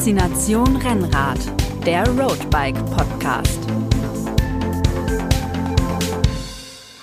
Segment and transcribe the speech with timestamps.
[0.00, 1.38] Faszination Rennrad,
[1.84, 3.60] der Roadbike Podcast.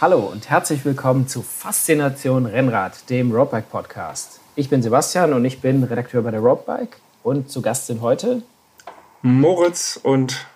[0.02, 4.42] Hallo und herzlich willkommen zu Faszination Rennrad, dem Roadbike Podcast.
[4.56, 8.42] Ich bin Sebastian und ich bin Redakteur bei der Roadbike und zu Gast sind heute
[9.22, 10.48] Moritz und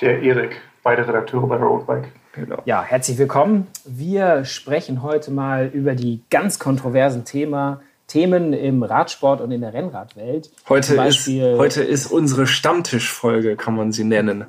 [0.00, 2.08] der Erik, beide Redakteure bei der Roadbike.
[2.32, 2.60] Genau.
[2.64, 3.68] Ja, herzlich willkommen.
[3.84, 9.74] Wir sprechen heute mal über die ganz kontroversen Thema, Themen im Radsport und in der
[9.74, 10.50] Rennradwelt.
[10.68, 14.44] Heute, ist, heute ist unsere Stammtischfolge, kann man sie nennen.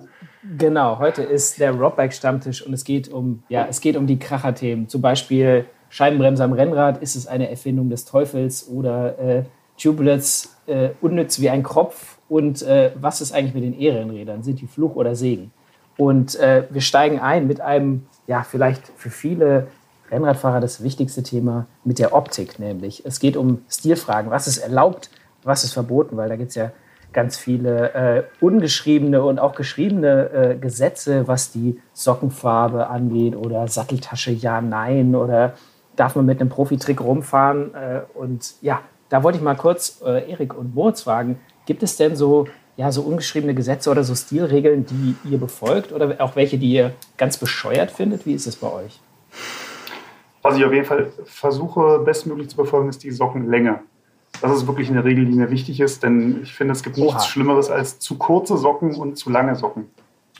[0.57, 4.19] Genau, heute ist der Robbike Stammtisch und es geht um, ja, es geht um die
[4.19, 4.87] Kracherthemen.
[4.87, 9.43] Zum Beispiel Scheibenbremse am Rennrad, ist es eine Erfindung des Teufels oder äh,
[9.81, 14.43] Tubelets äh, unnütz wie ein Kropf und äh, was ist eigentlich mit den E-Rennrädern?
[14.43, 15.51] Sind die Fluch oder Segen?
[15.97, 19.67] Und äh, wir steigen ein mit einem, ja, vielleicht für viele
[20.11, 24.31] Rennradfahrer das wichtigste Thema mit der Optik, nämlich es geht um Stilfragen.
[24.31, 25.09] Was ist erlaubt,
[25.43, 26.17] was ist verboten?
[26.17, 26.71] Weil da gibt es ja
[27.13, 34.31] ganz viele äh, ungeschriebene und auch geschriebene äh, Gesetze, was die Sockenfarbe angeht oder Satteltasche
[34.31, 35.53] ja, nein oder
[35.95, 37.73] darf man mit einem Profitrick rumfahren?
[37.73, 41.97] Äh, und ja, da wollte ich mal kurz äh, Erik und Moritz fragen, gibt es
[41.97, 46.59] denn so ja, so ungeschriebene Gesetze oder so Stilregeln, die ihr befolgt oder auch welche,
[46.59, 48.27] die ihr ganz bescheuert findet?
[48.27, 48.99] Wie ist es bei euch?
[50.47, 53.81] Was ich auf jeden Fall versuche, bestmöglich zu befolgen, ist die Sockenlänge.
[54.41, 57.05] Das ist wirklich eine Regel, die mir wichtig ist, denn ich finde, es gibt Oha.
[57.05, 59.89] nichts Schlimmeres als zu kurze Socken und zu lange Socken.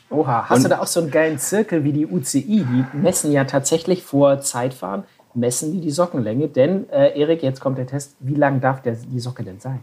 [0.08, 2.64] Oha, hast und du da auch so einen geilen Zirkel wie die UCI?
[2.64, 6.48] Die messen ja tatsächlich vor Zeitfahren, messen die die Sockenlänge.
[6.48, 9.80] Denn, äh, Erik, jetzt kommt der Test, wie lang darf der, die Socke denn sein?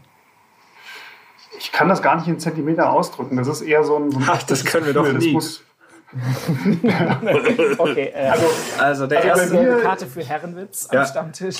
[1.56, 3.36] Ich kann das gar nicht in Zentimeter ausdrücken.
[3.36, 4.10] Das ist eher so ein.
[4.10, 5.62] So ein Ach, das können wir doch nicht.
[7.78, 8.46] Okay, äh, also,
[8.78, 11.00] also der also erste mir, Karte für Herrenwitz ja.
[11.00, 11.56] am Stammtisch.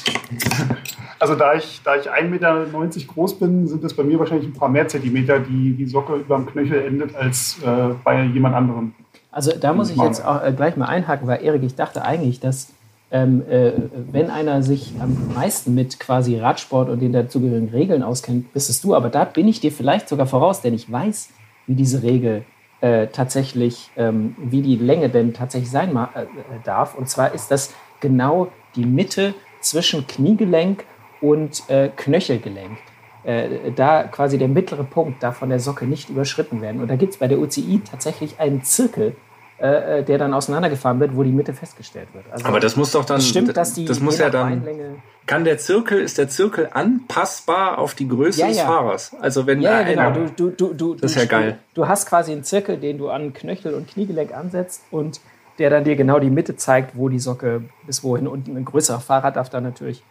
[1.19, 2.67] Also da ich, da ich 1,90 Meter
[3.07, 6.37] groß bin, sind es bei mir wahrscheinlich ein paar mehr Zentimeter, die die Socke über
[6.37, 8.95] dem Knöchel endet, als äh, bei jemand anderem.
[9.31, 12.41] Also da muss ich jetzt auch äh, gleich mal einhaken, weil Erik, ich dachte eigentlich,
[12.41, 12.73] dass
[13.11, 13.73] ähm, äh,
[14.11, 18.81] wenn einer sich am meisten mit quasi Radsport und den dazugehörigen Regeln auskennt, bist es
[18.81, 18.95] du.
[18.95, 21.31] Aber da bin ich dir vielleicht sogar voraus, denn ich weiß,
[21.67, 22.45] wie diese Regel
[22.81, 26.27] äh, tatsächlich, ähm, wie die Länge denn tatsächlich sein äh,
[26.65, 26.95] darf.
[26.95, 30.85] Und zwar ist das genau die Mitte zwischen Kniegelenk
[31.21, 32.79] und äh, Knöchelgelenk.
[33.25, 36.81] Äh, da quasi der mittlere Punkt darf von der Socke nicht überschritten werden.
[36.81, 39.17] Und da gibt es bei der UCI tatsächlich einen Zirkel,
[39.59, 42.27] äh, äh, der dann auseinandergefahren wird, wo die Mitte festgestellt wird.
[42.31, 43.23] Also Aber das muss doch dann.
[43.23, 43.87] Stimmt, dass die.
[43.87, 44.63] Das muss ja dann.
[45.27, 48.53] Kann der Zirkel, ist der Zirkel anpassbar auf die Größe ja, ja.
[48.53, 49.17] des Fahrers?
[49.19, 50.11] Also wenn ja, ja genau.
[50.37, 51.59] Du, du, du, du, das ist ja geil.
[51.73, 55.21] Du hast quasi einen Zirkel, den du an Knöchel und Kniegelenk ansetzt und
[55.59, 58.29] der dann dir genau die Mitte zeigt, wo die Socke bis wohin.
[58.29, 60.03] Und ein größerer Fahrer darf dann natürlich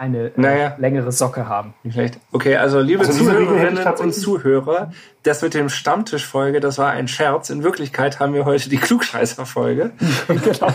[0.00, 0.76] eine äh, naja.
[0.78, 1.74] längere Socke haben.
[1.82, 2.18] Vielleicht.
[2.32, 4.92] Okay, also liebe also Zuhörerinnen und Zuhörer,
[5.24, 7.50] das mit dem Stammtischfolge, das war ein Scherz.
[7.50, 9.90] In Wirklichkeit haben wir heute die Klugscheißer-Folge.
[10.28, 10.72] genau.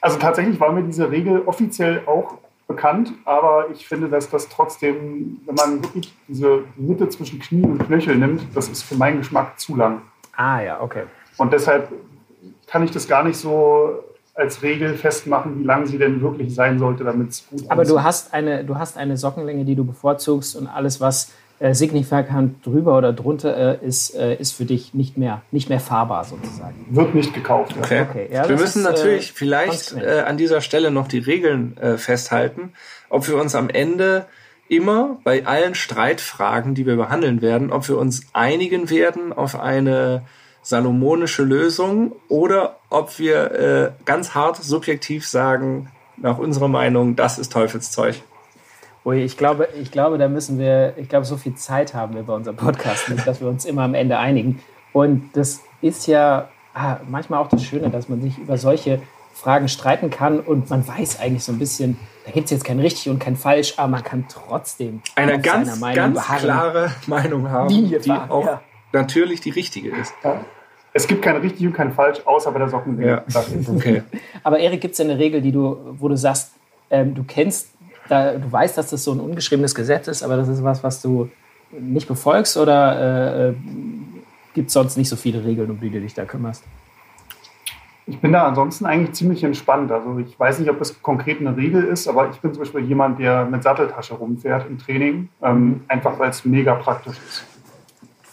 [0.00, 2.34] also tatsächlich war mir diese Regel offiziell auch
[2.66, 7.86] bekannt, aber ich finde, dass das trotzdem, wenn man wirklich diese Mitte zwischen Knie und
[7.86, 10.02] Knöchel nimmt, das ist für meinen Geschmack zu lang.
[10.34, 11.04] Ah ja, okay.
[11.36, 11.92] Und deshalb
[12.66, 14.02] kann ich das gar nicht so
[14.34, 18.02] als Regel festmachen, wie lang sie denn wirklich sein sollte, damit es gut Aber du
[18.02, 22.96] hast, eine, du hast eine Sockenlänge, die du bevorzugst und alles, was äh, signifikant drüber
[22.96, 26.86] oder drunter äh, ist, äh, ist für dich nicht mehr, nicht mehr fahrbar sozusagen.
[26.90, 27.76] Wird nicht gekauft.
[27.76, 27.82] Ja.
[27.82, 28.06] Okay.
[28.08, 28.28] okay.
[28.32, 31.98] Ja, wir müssen ist, äh, natürlich vielleicht äh, an dieser Stelle noch die Regeln äh,
[31.98, 32.72] festhalten,
[33.10, 34.26] ob wir uns am Ende
[34.68, 40.22] immer bei allen Streitfragen, die wir behandeln werden, ob wir uns einigen werden auf eine
[40.62, 47.52] salomonische Lösung oder ob wir äh, ganz hart subjektiv sagen, nach unserer Meinung, das ist
[47.52, 48.22] Teufelszeug.
[49.04, 52.22] Ui, ich glaube, ich glaube, da müssen wir, ich glaube, so viel Zeit haben wir
[52.22, 54.60] bei unserem Podcast nicht, dass wir uns immer am Ende einigen.
[54.92, 59.02] Und das ist ja ah, manchmal auch das Schöne, dass man sich über solche
[59.34, 62.78] Fragen streiten kann und man weiß eigentlich so ein bisschen, da gibt es jetzt kein
[62.78, 67.98] richtig und kein falsch, aber man kann trotzdem eine ganz, ganz klare Meinung haben, die
[67.98, 68.60] fahren, auch ja
[68.92, 70.12] natürlich die richtige ist.
[70.22, 70.44] Ja.
[70.94, 73.22] Es gibt kein richtig und kein falsch, außer bei der Sockenregel.
[73.26, 73.44] Ja.
[73.74, 74.02] Okay.
[74.42, 76.52] Aber Erik, gibt es eine Regel, die du, wo du sagst,
[76.90, 77.70] ähm, du kennst,
[78.08, 81.00] da, du weißt, dass das so ein ungeschriebenes Gesetz ist, aber das ist was, was
[81.00, 81.30] du
[81.70, 83.54] nicht befolgst oder äh, äh
[84.54, 86.62] gibt es sonst nicht so viele Regeln, um die du dich da kümmerst?
[88.06, 89.90] Ich bin da ansonsten eigentlich ziemlich entspannt.
[89.92, 92.82] Also ich weiß nicht, ob das konkret eine Regel ist, aber ich bin zum Beispiel
[92.82, 97.46] jemand, der mit Satteltasche rumfährt im Training, ähm, einfach weil es mega praktisch ist.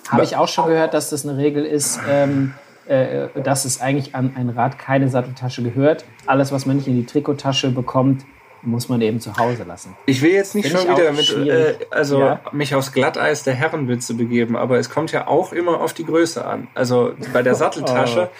[0.09, 2.53] Habe ich auch schon gehört, dass das eine Regel ist, ähm,
[2.87, 6.05] äh, dass es eigentlich an ein Rad keine Satteltasche gehört.
[6.25, 8.25] Alles, was man nicht in die Trikottasche bekommt,
[8.61, 9.95] muss man eben zu Hause lassen.
[10.05, 12.41] Ich will jetzt nicht Find schon wieder mit, äh, also ja.
[12.51, 16.43] mich aufs Glatteis der Herrenwitze begeben, aber es kommt ja auch immer auf die Größe
[16.43, 16.67] an.
[16.75, 18.29] Also bei der Satteltasche.
[18.31, 18.35] oh.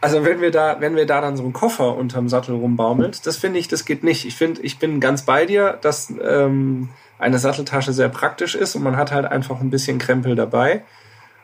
[0.00, 3.38] Also wenn wir da, wenn wir da dann so einen Koffer unterm Sattel rumbaumelt, das
[3.38, 4.26] finde ich, das geht nicht.
[4.26, 8.82] Ich finde, ich bin ganz bei dir, dass ähm, eine Satteltasche sehr praktisch ist und
[8.82, 10.82] man hat halt einfach ein bisschen Krempel dabei.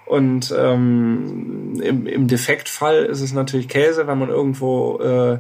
[0.07, 5.39] Und ähm, im, im Defektfall ist es natürlich Käse, wenn man irgendwo äh,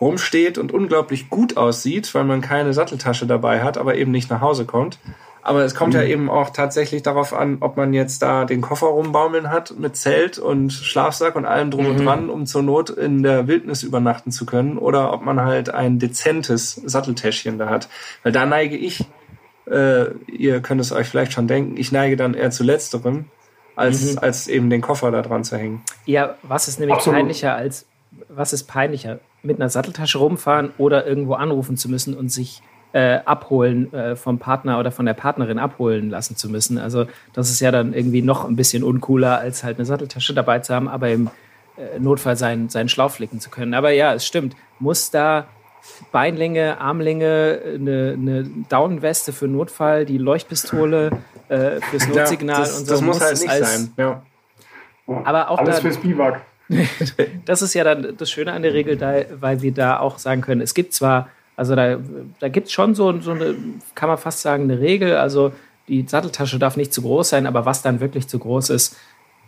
[0.00, 4.40] rumsteht und unglaublich gut aussieht, weil man keine Satteltasche dabei hat, aber eben nicht nach
[4.40, 4.98] Hause kommt.
[5.44, 6.00] Aber es kommt mhm.
[6.00, 9.96] ja eben auch tatsächlich darauf an, ob man jetzt da den Koffer rumbaumeln hat mit
[9.96, 11.90] Zelt und Schlafsack und allem drum mhm.
[11.90, 15.74] und dran, um zur Not in der Wildnis übernachten zu können, oder ob man halt
[15.74, 17.88] ein dezentes Satteltäschchen da hat.
[18.22, 19.04] Weil da neige ich,
[19.68, 23.24] äh, ihr könnt es euch vielleicht schon denken, ich neige dann eher zu letzterem,
[23.76, 24.18] als, mhm.
[24.18, 25.82] als eben den Koffer da dran zu hängen.
[26.06, 27.18] Ja, was ist nämlich Absolut.
[27.18, 27.86] peinlicher als,
[28.28, 29.20] was ist peinlicher?
[29.42, 34.38] Mit einer Satteltasche rumfahren oder irgendwo anrufen zu müssen und sich äh, abholen, äh, vom
[34.38, 36.78] Partner oder von der Partnerin abholen lassen zu müssen.
[36.78, 40.58] Also das ist ja dann irgendwie noch ein bisschen uncooler, als halt eine Satteltasche dabei
[40.58, 41.30] zu haben, aber im
[41.76, 43.74] äh, Notfall seinen, seinen Schlauch flicken zu können.
[43.74, 44.54] Aber ja, es stimmt.
[44.78, 45.46] Muss da
[46.10, 51.10] Beinlänge, Armlänge, eine, eine Daunenweste für Notfall, die Leuchtpistole
[51.48, 52.92] äh, fürs Notsignal ja, das, und so.
[52.92, 53.92] Das muss, muss halt nicht sein.
[53.96, 54.22] Ja.
[55.06, 56.42] Aber auch Alles da, fürs Biwak.
[57.44, 60.40] das ist ja dann das Schöne an der Regel, da, weil wir da auch sagen
[60.40, 61.98] können, es gibt zwar also da,
[62.40, 63.54] da gibt es schon so, so eine,
[63.94, 65.16] kann man fast sagen, eine Regel.
[65.16, 65.52] Also
[65.88, 68.96] die Satteltasche darf nicht zu groß sein, aber was dann wirklich zu groß ist,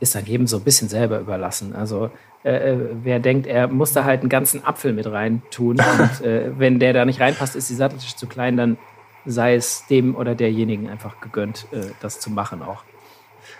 [0.04, 1.74] ist dann jedem so ein bisschen selber überlassen.
[1.74, 2.10] Also
[2.44, 6.24] äh, äh wer denkt, er muss da halt einen ganzen Apfel mit rein tun und
[6.24, 8.78] äh, wenn der da nicht reinpasst, ist die Satteltasche zu klein, dann
[9.26, 12.84] sei es dem oder derjenigen einfach gegönnt, äh, das zu machen auch.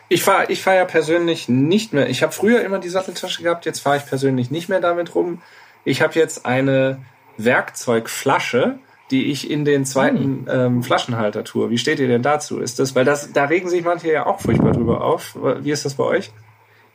[0.08, 2.08] Ich fahre ich fahr ja persönlich nicht mehr.
[2.08, 5.41] Ich habe früher immer die Satteltasche gehabt, jetzt fahre ich persönlich nicht mehr damit rum.
[5.85, 6.99] Ich habe jetzt eine
[7.38, 8.79] Werkzeugflasche,
[9.11, 10.49] die ich in den zweiten hm.
[10.49, 11.71] ähm, Flaschenhalter tue.
[11.71, 12.59] Wie steht ihr denn dazu?
[12.59, 15.37] Ist das, weil das, da regen sich manche ja auch furchtbar drüber auf.
[15.61, 16.33] Wie ist das bei euch?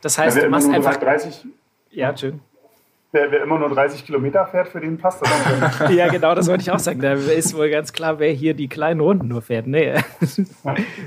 [0.00, 1.46] Das heißt, ja, du machst einfach 30.
[1.90, 2.40] Ja, schön.
[3.12, 5.90] Wer, wer, immer nur 30 Kilometer fährt, für den passt das.
[5.90, 7.00] ja, genau, das wollte ich auch sagen.
[7.00, 9.66] Da ist wohl ganz klar, wer hier die kleinen Runden nur fährt.
[9.66, 9.94] Nee,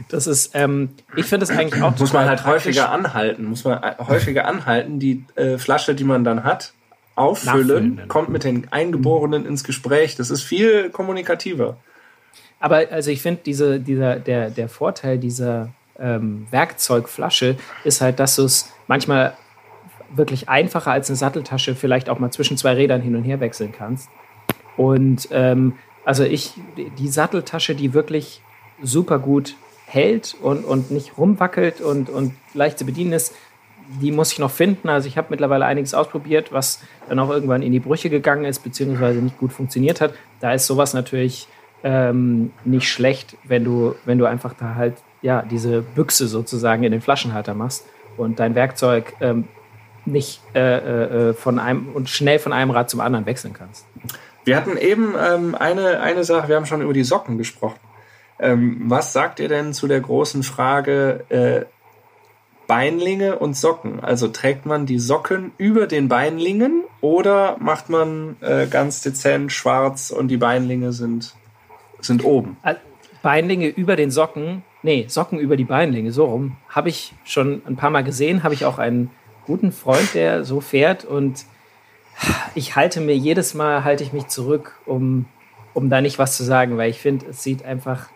[0.09, 2.65] das ist, ähm, ich finde das eigentlich auch Muss man halt praktisch.
[2.65, 6.73] häufiger anhalten, muss man äh, häufiger anhalten, die äh, Flasche, die man dann hat,
[7.15, 10.15] auffüllen, kommt mit den Eingeborenen ins Gespräch.
[10.15, 11.77] Das ist viel kommunikativer.
[12.59, 15.69] Aber also ich finde, diese, dieser, der, der Vorteil dieser
[15.99, 19.35] ähm, Werkzeugflasche ist halt, dass du es manchmal
[20.15, 23.71] wirklich einfacher als eine Satteltasche vielleicht auch mal zwischen zwei Rädern hin und her wechseln
[23.71, 24.09] kannst.
[24.77, 25.73] Und ähm,
[26.05, 26.53] also ich,
[26.97, 28.41] die Satteltasche, die wirklich
[28.81, 29.55] super gut
[29.85, 33.33] hält und, und nicht rumwackelt und, und leicht zu bedienen ist,
[34.01, 34.89] die muss ich noch finden.
[34.89, 38.59] Also ich habe mittlerweile einiges ausprobiert, was dann auch irgendwann in die Brüche gegangen ist,
[38.59, 40.13] beziehungsweise nicht gut funktioniert hat.
[40.39, 41.47] Da ist sowas natürlich
[41.83, 46.91] ähm, nicht schlecht, wenn du, wenn du einfach da halt ja diese Büchse sozusagen in
[46.91, 47.85] den Flaschenhalter machst
[48.17, 49.47] und dein Werkzeug ähm,
[50.05, 53.85] nicht äh, äh, äh, von einem und schnell von einem Rad zum anderen wechseln kannst.
[54.43, 57.79] Wir hatten eben ähm, eine, eine Sache, wir haben schon über die Socken gesprochen.
[58.39, 61.65] Ähm, was sagt ihr denn zu der großen Frage, äh,
[62.67, 63.99] Beinlinge und Socken.
[63.99, 70.11] Also trägt man die Socken über den Beinlingen oder macht man äh, ganz dezent schwarz
[70.11, 71.35] und die Beinlinge sind,
[71.99, 72.57] sind oben?
[73.21, 76.57] Beinlinge über den Socken, nee, Socken über die Beinlinge, so rum.
[76.69, 79.11] Habe ich schon ein paar Mal gesehen, habe ich auch einen
[79.45, 81.45] guten Freund, der so fährt und
[82.55, 85.25] ich halte mir jedes Mal, halte ich mich zurück, um,
[85.73, 88.09] um da nicht was zu sagen, weil ich finde, es sieht einfach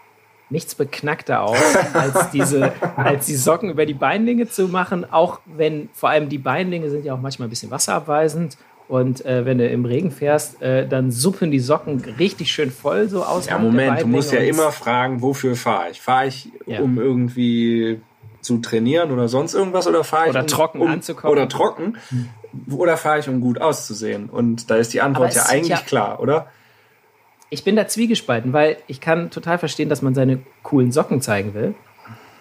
[0.50, 5.12] nichts beknackter aus, als diese, als die Socken über die Beinlinge zu machen.
[5.12, 8.58] Auch wenn, vor allem die Beinlinge sind ja auch manchmal ein bisschen wasserabweisend.
[8.88, 13.10] Und äh, wenn du im Regen fährst, äh, dann suppen die Socken richtig schön voll
[13.10, 13.48] so aus.
[13.48, 16.00] Ja, Moment, du musst ja immer fragen, wofür fahre ich?
[16.00, 16.80] Fahre ich, ja.
[16.80, 18.00] um irgendwie
[18.40, 21.98] zu trainieren oder sonst irgendwas oder fahre ich oder um, trocken um, anzukommen oder trocken
[22.72, 26.22] oder fahre ich um gut auszusehen und da ist die Antwort ja eigentlich ja, klar,
[26.22, 26.48] oder?
[27.50, 31.54] Ich bin da zwiegespalten, weil ich kann total verstehen, dass man seine coolen Socken zeigen
[31.54, 31.76] will.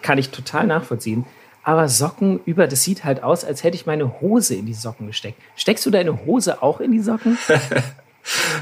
[0.01, 1.25] Kann ich total nachvollziehen.
[1.63, 5.07] Aber Socken über, das sieht halt aus, als hätte ich meine Hose in die Socken
[5.07, 5.41] gesteckt.
[5.55, 7.37] Steckst du deine Hose auch in die Socken?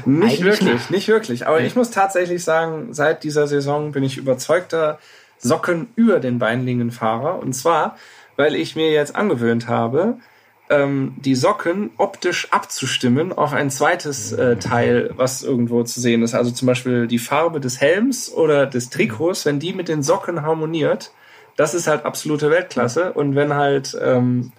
[0.04, 0.90] nicht Eigentlich wirklich, nicht.
[0.90, 1.46] nicht wirklich.
[1.46, 4.98] Aber ich muss tatsächlich sagen, seit dieser Saison bin ich überzeugter
[5.38, 7.38] Socken über den Beinlingen Fahrer.
[7.38, 7.96] Und zwar,
[8.36, 10.18] weil ich mir jetzt angewöhnt habe,
[10.68, 16.34] ähm, die Socken optisch abzustimmen auf ein zweites äh, Teil, was irgendwo zu sehen ist.
[16.34, 20.42] Also zum Beispiel die Farbe des Helms oder des Trikots, wenn die mit den Socken
[20.42, 21.12] harmoniert,
[21.56, 23.12] das ist halt absolute Weltklasse.
[23.12, 24.52] Und wenn halt, ähm,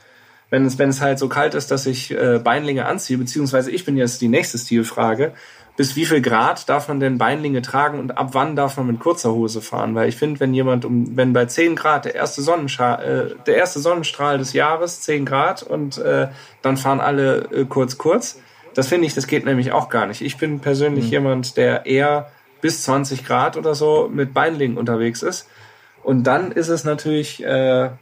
[0.49, 3.85] wenn es, wenn es halt so kalt ist, dass ich äh, Beinlinge anziehe, beziehungsweise ich
[3.85, 5.33] bin jetzt die nächste Stilfrage,
[5.77, 9.00] bis wie viel Grad darf man denn Beinlinge tragen und ab wann darf man mit
[9.00, 9.93] kurzer Hose fahren?
[9.93, 13.03] Weil ich finde, wenn jemand um, wenn bei 10 Grad der erste Sonnenstrahl,
[13.38, 16.29] äh, der erste Sonnenstrahl des Jahres 10 Grad und äh,
[16.63, 18.41] dann fahren alle äh, kurz kurz,
[18.74, 20.22] das finde ich, das geht nämlich auch gar nicht.
[20.22, 21.12] Ich bin persönlich mhm.
[21.12, 25.48] jemand, der eher bis 20 Grad oder so mit Beinlingen unterwegs ist.
[26.03, 27.98] Und dann ist es natürlich, äh, dann,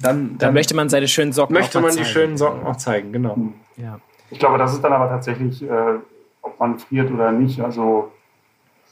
[0.00, 3.38] dann, dann möchte man seine schönen Socken möchte man die schönen Socken auch zeigen, genau.
[3.76, 4.00] Ja.
[4.30, 5.98] Ich glaube, das ist dann aber tatsächlich äh,
[6.58, 7.60] ob man friert oder nicht.
[7.60, 8.10] Also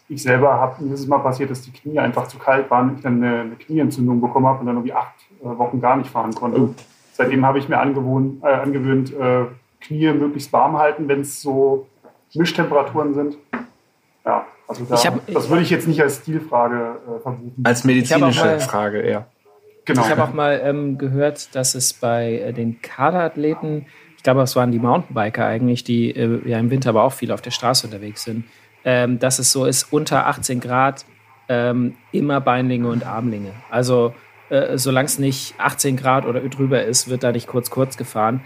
[0.08, 2.96] ich selber habe mir ist mal passiert, dass die Knie einfach zu kalt waren und
[2.96, 6.10] ich dann eine, eine Knieentzündung bekommen habe und dann irgendwie acht äh, Wochen gar nicht
[6.10, 6.60] fahren konnte.
[6.60, 6.74] Oh.
[7.12, 9.46] Seitdem habe ich mir angewohnt, äh, angewöhnt, äh,
[9.80, 11.86] Knie möglichst warm halten, wenn es so
[12.34, 13.38] Mischtemperaturen sind.
[14.24, 17.62] Ja, also da, hab, das würde ich jetzt nicht als Stilfrage äh, vermuten.
[17.64, 19.26] Als medizinische mal, Frage eher.
[19.84, 20.02] Genau.
[20.02, 23.86] Ich habe auch mal ähm, gehört, dass es bei äh, den Kaderathleten
[24.26, 27.42] glaube, es waren die Mountainbiker eigentlich, die äh, ja im Winter aber auch viel auf
[27.42, 28.44] der Straße unterwegs sind,
[28.84, 31.04] ähm, dass es so ist, unter 18 Grad
[31.48, 33.52] ähm, immer Beinlinge und Armlinge.
[33.70, 34.14] Also
[34.50, 38.40] äh, solange es nicht 18 Grad oder drüber ist, wird da nicht kurz kurz gefahren.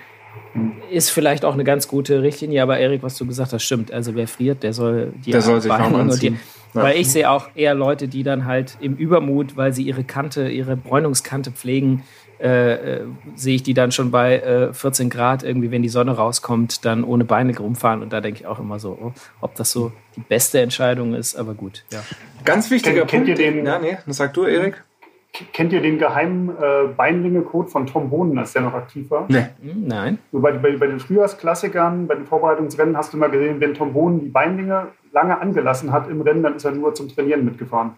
[0.91, 3.91] Ist vielleicht auch eine ganz gute Richtlinie, aber Erik, was du gesagt hast, stimmt.
[3.91, 6.39] Also wer friert, der soll die der soll sich anziehen.
[6.75, 6.79] Die.
[6.79, 10.49] Weil ich sehe auch eher Leute, die dann halt im Übermut, weil sie ihre Kante,
[10.51, 12.05] ihre Bräunungskante pflegen,
[12.41, 13.01] äh, äh,
[13.35, 17.05] sehe ich die dann schon bei äh, 14 Grad irgendwie, wenn die Sonne rauskommt, dann
[17.05, 18.03] ohne Beine rumfahren.
[18.03, 21.37] Und da denke ich auch immer so, oh, ob das so die beste Entscheidung ist,
[21.37, 21.85] aber gut.
[21.93, 22.03] Ja.
[22.45, 23.27] Ganz wichtiger kennt, Punkt.
[23.27, 24.83] Kennt ihr den, ja, nee, das sag du, Erik.
[25.53, 29.27] Kennt ihr den geheimen äh, Beinlinge-Code von Tom Bohnen, als der noch aktiv war?
[29.29, 29.47] Nee.
[29.63, 30.19] Hm, nein.
[30.33, 33.93] So bei, bei, bei, den Frühjahrsklassikern, bei den Vorbereitungsrennen hast du mal gesehen, wenn Tom
[33.93, 37.93] Bohnen die Beinlinge lange angelassen hat im Rennen, dann ist er nur zum Trainieren mitgefahren.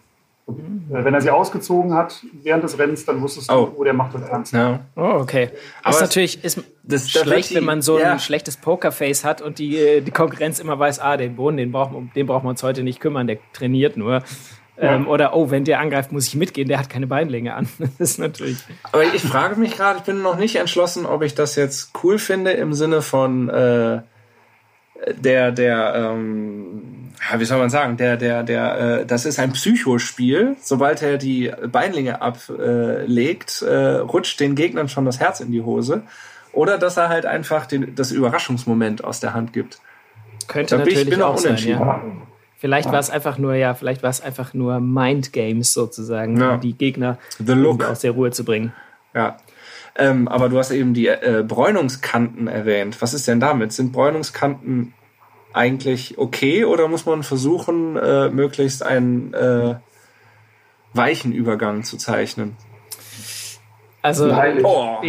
[0.47, 3.93] Äh, wenn er sie ausgezogen hat während des Rennens, dann wusstest du, oh, oh der
[3.93, 4.53] macht das ernst.
[4.53, 4.81] Ja.
[4.95, 5.49] Oh, okay.
[5.81, 8.13] Aber ist natürlich ist das, schlecht, die, wenn man so ja.
[8.13, 11.71] ein schlechtes Pokerface hat und die, äh, die Konkurrenz immer weiß, ah, den Boden, den
[11.71, 14.23] brauchen, den brauchen wir uns heute nicht kümmern, der trainiert nur.
[14.75, 14.95] Ja.
[14.95, 17.69] Ähm, oder, oh, wenn der angreift, muss ich mitgehen, der hat keine Beinlänge an.
[17.79, 18.57] Das ist natürlich.
[18.91, 22.17] Aber ich frage mich gerade, ich bin noch nicht entschlossen, ob ich das jetzt cool
[22.17, 24.01] finde im Sinne von äh,
[25.19, 26.92] der, der, ähm,
[27.31, 30.55] ja, wie soll man sagen, der, der, der, äh, das ist ein Psychospiel.
[30.61, 36.03] Sobald er die Beinlinge ablegt, äh, rutscht den Gegnern schon das Herz in die Hose.
[36.51, 39.79] Oder dass er halt einfach den, das Überraschungsmoment aus der Hand gibt.
[40.47, 42.01] Könnte da natürlich ich bin auch sein, ja.
[42.57, 46.53] Vielleicht war es einfach nur, ja, vielleicht war es einfach nur Mind Games sozusagen, ja.
[46.53, 47.17] um die Gegner
[47.89, 48.71] aus der Ruhe zu bringen.
[49.13, 49.37] Ja.
[49.95, 53.01] Ähm, aber du hast eben die äh, Bräunungskanten erwähnt.
[53.01, 53.73] Was ist denn damit?
[53.73, 54.93] Sind Bräunungskanten
[55.53, 59.75] eigentlich okay oder muss man versuchen, äh, möglichst einen äh,
[60.93, 62.57] weichen Übergang zu zeichnen?
[64.01, 64.29] Also,
[64.63, 65.01] oh,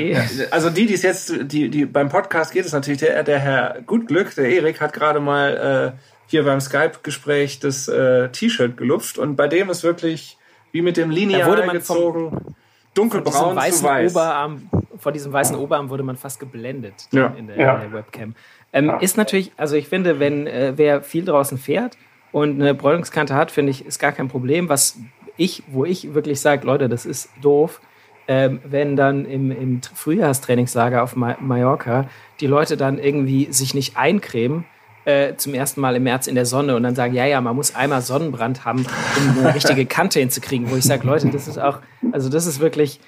[0.52, 3.82] also die, die es jetzt, die, die beim Podcast geht es natürlich, der, der Herr
[3.84, 9.34] Gutglück, der Erik, hat gerade mal äh, hier beim Skype-Gespräch das äh, T-Shirt gelupft und
[9.34, 10.38] bei dem ist wirklich
[10.70, 12.54] wie mit dem Lineal gezogen,
[12.94, 14.12] dunkelbraun zu weiß.
[14.12, 17.34] Oberarm, vor diesem weißen Oberarm wurde man fast geblendet ja.
[17.36, 17.74] in, der, ja.
[17.74, 18.36] in der Webcam.
[18.75, 18.93] Ähm.
[19.00, 21.97] Ist natürlich, also ich finde, wenn äh, wer viel draußen fährt
[22.33, 24.69] und eine Bräunungskante hat, finde ich, ist gar kein Problem.
[24.69, 24.99] Was
[25.37, 27.81] ich, wo ich wirklich sage, Leute, das ist doof,
[28.26, 32.09] ähm, wenn dann im, im Frühjahrstrainingslager auf Ma Mallorca
[32.40, 34.64] die Leute dann irgendwie sich nicht eincremen,
[35.04, 37.54] äh, zum ersten Mal im März in der Sonne und dann sagen, ja, ja, man
[37.54, 41.59] muss einmal Sonnenbrand haben, um eine richtige Kante hinzukriegen, wo ich sage, Leute, das ist
[41.59, 41.81] auch,
[42.12, 43.00] also das ist wirklich,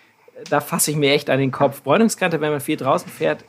[0.50, 1.82] da fasse ich mir echt an den Kopf.
[1.82, 3.44] Bräunungskante, wenn man viel draußen fährt,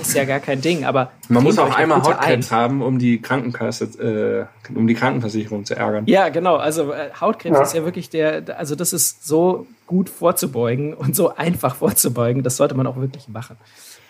[0.00, 4.48] ist ja gar kein Ding, aber man muss auch einmal Hautkrebs haben, um die Krankenkasse,
[4.68, 6.04] äh, um die Krankenversicherung zu ärgern.
[6.06, 6.56] Ja, genau.
[6.56, 7.62] Also äh, Hautkrebs ja.
[7.62, 12.42] ist ja wirklich der, also das ist so gut vorzubeugen und so einfach vorzubeugen.
[12.42, 13.56] Das sollte man auch wirklich machen.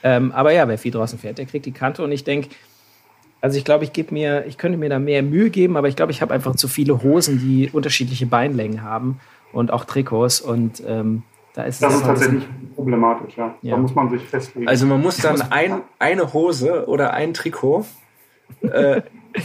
[0.02, 2.48] Ähm, aber ja, wer viel draußen fährt, der kriegt die Kante und ich denke,
[3.40, 5.96] also ich glaube, ich gebe mir, ich könnte mir da mehr Mühe geben, aber ich
[5.96, 9.20] glaube, ich habe einfach zu viele Hosen, die unterschiedliche Beinlängen haben
[9.52, 11.24] und auch Trikots und ähm,
[11.54, 12.44] da ist das ist tatsächlich
[12.74, 13.54] problematisch, ja.
[13.62, 13.72] ja.
[13.72, 14.68] Da muss man sich festlegen.
[14.68, 17.84] Also man muss dann ein, eine Hose oder ein Trikot
[18.62, 19.02] äh,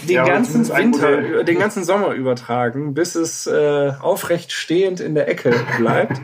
[0.07, 5.29] den ja, ganzen Winter, den ganzen Sommer übertragen, bis es äh, aufrecht stehend in der
[5.29, 6.19] Ecke bleibt.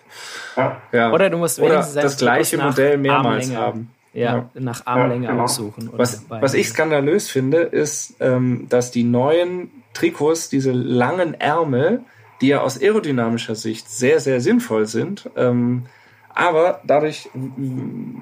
[0.56, 0.76] ja.
[0.92, 1.12] ja.
[1.12, 3.90] Oder du musst oder das gleiche Modell mehrmals Armlänge, haben.
[4.12, 5.44] Ja, nach Armlänge genau.
[5.44, 5.90] aussuchen.
[5.92, 12.02] was, was ich skandalös finde, ist, ähm, dass die neuen Trikots, diese langen Ärmel,
[12.44, 15.30] die ja aus aerodynamischer Sicht sehr, sehr sinnvoll sind.
[15.34, 15.86] Ähm,
[16.28, 17.30] aber dadurch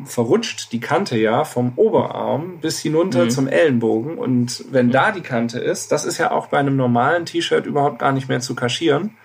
[0.05, 3.31] verrutscht die Kante ja vom Oberarm bis hinunter mhm.
[3.31, 4.19] zum Ellenbogen.
[4.19, 4.93] Und wenn mhm.
[4.93, 8.29] da die Kante ist, das ist ja auch bei einem normalen T-Shirt überhaupt gar nicht
[8.29, 9.17] mehr zu kaschieren.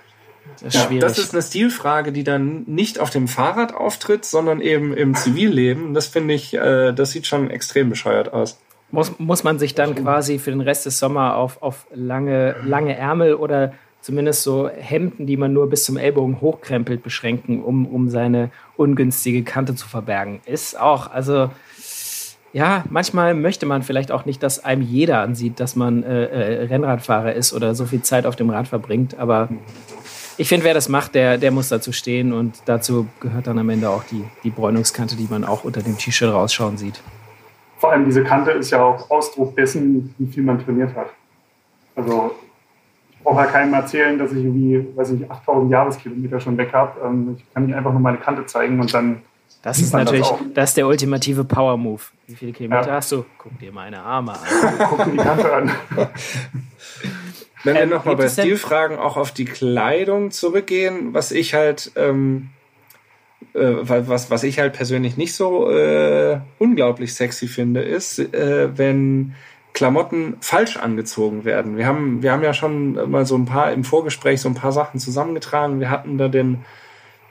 [0.64, 4.62] Das ist, ja, das ist eine Stilfrage, die dann nicht auf dem Fahrrad auftritt, sondern
[4.62, 5.94] eben im Zivilleben.
[5.94, 8.60] Das finde ich, äh, das sieht schon extrem bescheuert aus.
[8.90, 12.98] Muss, muss man sich dann quasi für den Rest des Sommers auf, auf lange, lange
[12.98, 18.10] Ärmel oder zumindest so Hemden, die man nur bis zum Ellbogen hochkrempelt, beschränken, um, um
[18.10, 20.40] seine ungünstige Kante zu verbergen.
[20.46, 21.50] Ist auch, also
[22.54, 26.64] ja, manchmal möchte man vielleicht auch nicht, dass einem jeder ansieht, dass man äh, äh,
[26.66, 29.20] Rennradfahrer ist oder so viel Zeit auf dem Rad verbringt.
[29.20, 29.50] Aber
[30.38, 33.70] ich finde, wer das macht, der, der muss dazu stehen und dazu gehört dann am
[33.70, 37.02] Ende auch die, die Bräunungskante, die man auch unter dem T-Shirt rausschauen sieht.
[37.78, 41.08] Vor allem diese Kante ist ja auch Ausdruck dessen, wie viel man trainiert hat.
[41.96, 42.32] Also
[43.28, 46.94] brauche ja keinem erzählen, dass ich irgendwie, weiß ich, 8000 Jahreskilometer schon weg habe.
[47.06, 49.22] Ähm, ich kann nicht einfach nur meine Kante zeigen und dann.
[49.62, 52.02] Das ist natürlich, das, das, ist der ultimative Power-Move.
[52.28, 52.94] Wie viele Kilometer ja.
[52.94, 53.26] hast du?
[53.38, 54.40] Guck dir meine Arme an.
[54.90, 55.72] Guck dir die Kante an.
[57.64, 62.50] Wenn wir ähm, nochmal bei Stilfragen auch auf die Kleidung zurückgehen, was ich halt, ähm,
[63.54, 69.34] äh, was, was ich halt persönlich nicht so äh, unglaublich sexy finde, ist, äh, wenn
[69.78, 71.78] Klamotten falsch angezogen werden.
[71.78, 74.72] Wir haben, wir haben ja schon mal so ein paar im Vorgespräch so ein paar
[74.72, 75.80] Sachen zusammengetragen.
[75.80, 76.66] Wir hatten da den,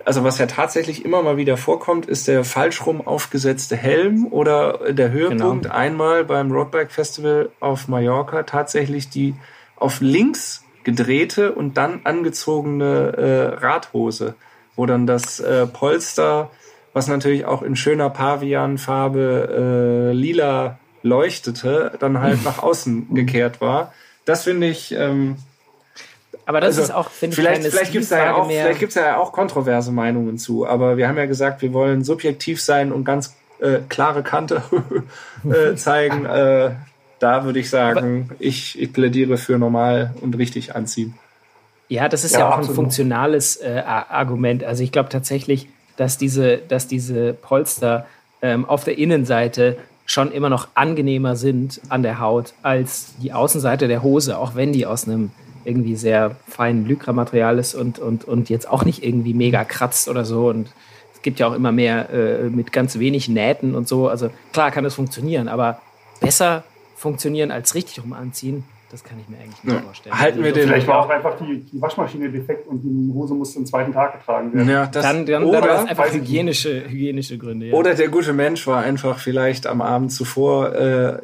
[0.04, 4.92] also was ja tatsächlich immer mal wieder vorkommt, ist der falsch rum aufgesetzte Helm oder
[4.92, 5.74] der Höhepunkt genau.
[5.74, 9.34] einmal beim Roadbike Festival auf Mallorca tatsächlich die
[9.74, 14.36] auf links gedrehte und dann angezogene äh, Radhose,
[14.76, 16.52] wo dann das äh, Polster,
[16.92, 23.92] was natürlich auch in schöner Pavianfarbe äh, lila leuchtete, dann halt nach außen gekehrt war.
[24.24, 24.92] Das finde ich.
[24.92, 25.36] Ähm,
[26.44, 28.78] aber das also, ist auch, finde ich, vielleicht, vielleicht gibt es da ja auch, vielleicht
[28.78, 30.66] gibt's ja auch kontroverse Meinungen zu.
[30.66, 34.62] Aber wir haben ja gesagt, wir wollen subjektiv sein und ganz äh, klare Kante
[35.44, 36.24] äh, zeigen.
[36.24, 36.72] Äh,
[37.18, 41.14] da würde ich sagen, ich, ich plädiere für normal und richtig anziehen.
[41.88, 44.64] Ja, das ist ja, ja auch ein funktionales äh, Argument.
[44.64, 48.06] Also ich glaube tatsächlich, dass diese, dass diese Polster
[48.42, 53.88] ähm, auf der Innenseite schon immer noch angenehmer sind an der Haut als die Außenseite
[53.88, 55.32] der Hose, auch wenn die aus einem
[55.64, 60.24] irgendwie sehr feinen Lycra-Material ist und, und, und jetzt auch nicht irgendwie mega kratzt oder
[60.24, 60.48] so.
[60.48, 60.68] Und
[61.12, 64.08] es gibt ja auch immer mehr äh, mit ganz wenig Nähten und so.
[64.08, 65.80] Also klar kann das funktionieren, aber
[66.20, 66.62] besser
[66.94, 69.80] funktionieren als richtig rum anziehen, das kann ich mir eigentlich nicht ja.
[69.80, 70.18] vorstellen.
[70.18, 73.34] Halten wir also, den vielleicht war auch einfach die, die, Waschmaschine defekt und die Hose
[73.34, 74.68] musste am zweiten Tag getragen werden.
[74.68, 77.66] Ja, das, dann, dann, oder, dann einfach hygienische, hygienische Gründe.
[77.66, 77.74] Ja.
[77.74, 81.18] Oder der gute Mensch war einfach vielleicht am Abend zuvor äh,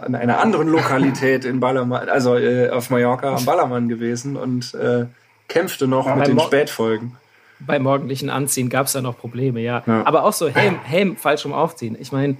[0.00, 5.06] an einer anderen Lokalität in Ballermann, also äh, auf Mallorca am Ballermann gewesen und äh,
[5.48, 7.16] kämpfte noch ja, mit den Mo Spätfolgen.
[7.60, 9.82] Bei morgendlichen Anziehen gab es da noch Probleme, ja.
[9.86, 10.04] ja.
[10.06, 11.96] Aber auch so Helm, Helm falsch rum aufziehen.
[12.00, 12.36] Ich meine,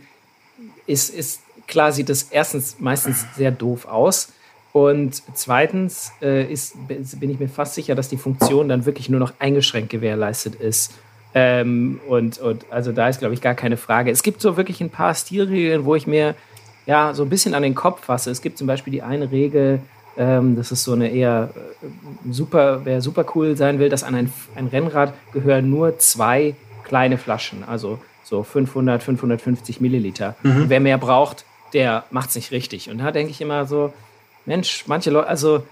[0.87, 4.33] ist, ist klar sieht das erstens meistens sehr doof aus.
[4.73, 9.21] Und zweitens äh, ist, bin ich mir fast sicher, dass die Funktion dann wirklich nur
[9.21, 10.95] noch eingeschränkt gewährleistet ist.
[11.35, 14.11] Ähm, und, und also da ist, glaube ich, gar keine Frage.
[14.11, 16.35] Es gibt so wirklich ein paar Stilregeln, wo ich mir
[16.87, 18.31] ja so ein bisschen an den Kopf fasse.
[18.31, 19.81] Es gibt zum Beispiel die eine Regel,
[20.17, 21.87] ähm, das ist so eine eher äh,
[22.31, 26.55] super, wer super cool sein will, dass an ein, ein Rennrad gehören nur zwei
[26.85, 30.37] kleine Flaschen, also so 500, 550 Milliliter.
[30.43, 30.65] Mhm.
[30.69, 32.91] Wer mehr braucht, der macht es nicht richtig.
[32.91, 33.93] Und da denke ich immer so,
[34.47, 35.63] Mensch, manche Leute, also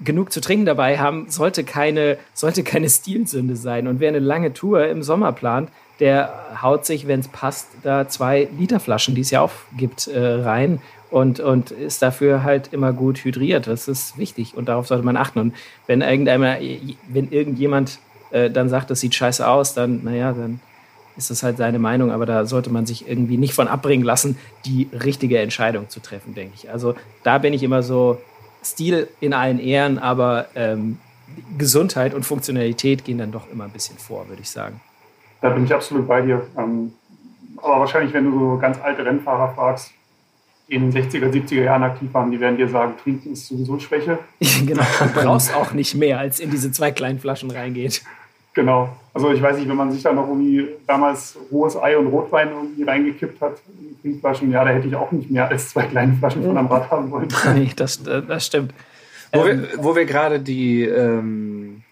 [0.00, 3.86] genug zu trinken dabei haben, sollte keine, sollte keine Stilsünde sein.
[3.86, 8.08] Und wer eine lange Tour im Sommer plant, der haut sich, wenn es passt, da
[8.08, 12.72] zwei Liter Flaschen, die es ja auch gibt, äh, rein und, und ist dafür halt
[12.72, 13.66] immer gut hydriert.
[13.66, 15.38] Das ist wichtig und darauf sollte man achten.
[15.38, 15.54] Und
[15.86, 16.58] wenn irgendeiner,
[17.08, 17.98] wenn irgendjemand
[18.30, 20.60] äh, dann sagt, das sieht scheiße aus, dann, naja, dann
[21.16, 24.38] ist das halt seine Meinung, aber da sollte man sich irgendwie nicht von abbringen lassen,
[24.64, 26.70] die richtige Entscheidung zu treffen, denke ich.
[26.70, 28.18] Also da bin ich immer so,
[28.64, 30.98] Stil in allen Ehren, aber ähm,
[31.58, 34.80] Gesundheit und Funktionalität gehen dann doch immer ein bisschen vor, würde ich sagen.
[35.40, 36.46] Da bin ich absolut bei dir.
[36.56, 36.92] Ähm,
[37.56, 39.92] aber wahrscheinlich, wenn du so ganz alte Rennfahrer fragst,
[40.68, 43.78] die in den 60er, 70er Jahren aktiv waren, die werden dir sagen, trinken ist sowieso
[43.78, 44.18] Schwäche.
[44.64, 48.02] genau, du brauchst auch nicht mehr, als in diese zwei kleinen Flaschen reingeht.
[48.54, 48.96] Genau.
[49.14, 52.48] Also ich weiß nicht, wenn man sich da noch irgendwie damals rohes Ei und Rotwein
[52.48, 56.14] irgendwie reingekippt hat, in Trinkflaschen, ja, da hätte ich auch nicht mehr als zwei kleine
[56.14, 57.28] Flaschen von am Rad haben wollen.
[57.54, 58.72] Nee, das, das stimmt.
[59.32, 61.82] Wo ähm, wir, wo wir gerade die, ähm,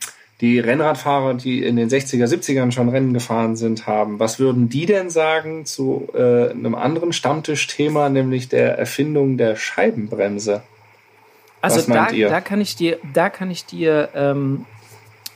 [0.41, 4.87] die Rennradfahrer, die in den 60er, 70ern schon Rennen gefahren sind, haben, was würden die
[4.87, 10.63] denn sagen zu äh, einem anderen Stammtischthema, nämlich der Erfindung der Scheibenbremse?
[11.61, 14.65] Also da, da kann ich dir, da kann ich dir ähm,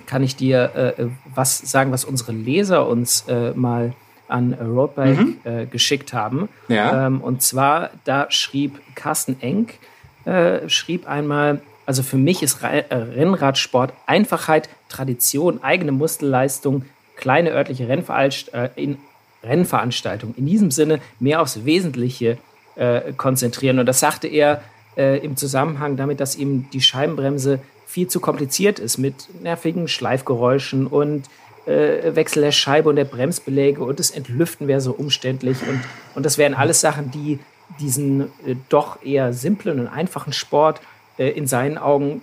[0.07, 3.93] kann ich dir äh, äh, was sagen, was unsere Leser uns äh, mal
[4.29, 5.37] an Roadbike mhm.
[5.45, 6.49] äh, geschickt haben.
[6.69, 7.07] Ja.
[7.07, 9.79] Ähm, und zwar, da schrieb Carsten Enck,
[10.25, 16.85] äh, schrieb einmal, also für mich ist Re äh, Rennradsport Einfachheit, Tradition, eigene Muskelleistung,
[17.17, 18.97] kleine örtliche Rennveranst in
[19.45, 20.35] Rennveranstaltungen.
[20.37, 22.39] In diesem Sinne mehr aufs Wesentliche
[22.77, 23.79] äh, konzentrieren.
[23.79, 24.63] Und das sagte er
[24.97, 27.61] äh, im Zusammenhang damit, dass ihm die Scheibenbremse
[27.95, 31.27] viel zu kompliziert ist mit nervigen Schleifgeräuschen und
[31.65, 35.59] äh, Wechsel der Scheibe und der Bremsbeläge und das Entlüften wäre so umständlich.
[35.69, 35.81] Und,
[36.17, 37.39] und das wären alles Sachen, die
[37.79, 40.81] diesen äh, doch eher simplen und einfachen Sport
[41.19, 42.23] äh, in seinen Augen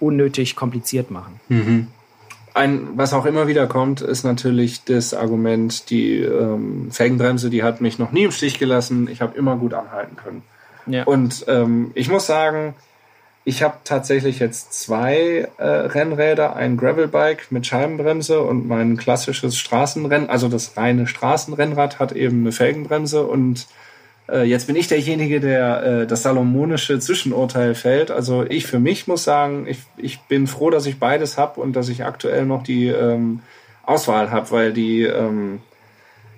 [0.00, 1.38] unnötig kompliziert machen.
[1.48, 1.88] Mhm.
[2.54, 7.82] Ein, was auch immer wieder kommt, ist natürlich das Argument, die ähm, Felgenbremse, die hat
[7.82, 9.06] mich noch nie im Stich gelassen.
[9.12, 10.42] Ich habe immer gut anhalten können.
[10.86, 11.04] Ja.
[11.04, 12.74] Und ähm, ich muss sagen,
[13.44, 20.28] ich habe tatsächlich jetzt zwei äh, Rennräder, ein Gravelbike mit Scheibenbremse und mein klassisches Straßenrennen,
[20.28, 23.66] also das reine Straßenrennrad hat eben eine Felgenbremse und
[24.30, 28.10] äh, jetzt bin ich derjenige, der äh, das salomonische Zwischenurteil fällt.
[28.10, 31.74] Also ich für mich muss sagen, ich, ich bin froh, dass ich beides habe und
[31.74, 33.40] dass ich aktuell noch die ähm,
[33.84, 35.60] Auswahl habe, weil die ähm,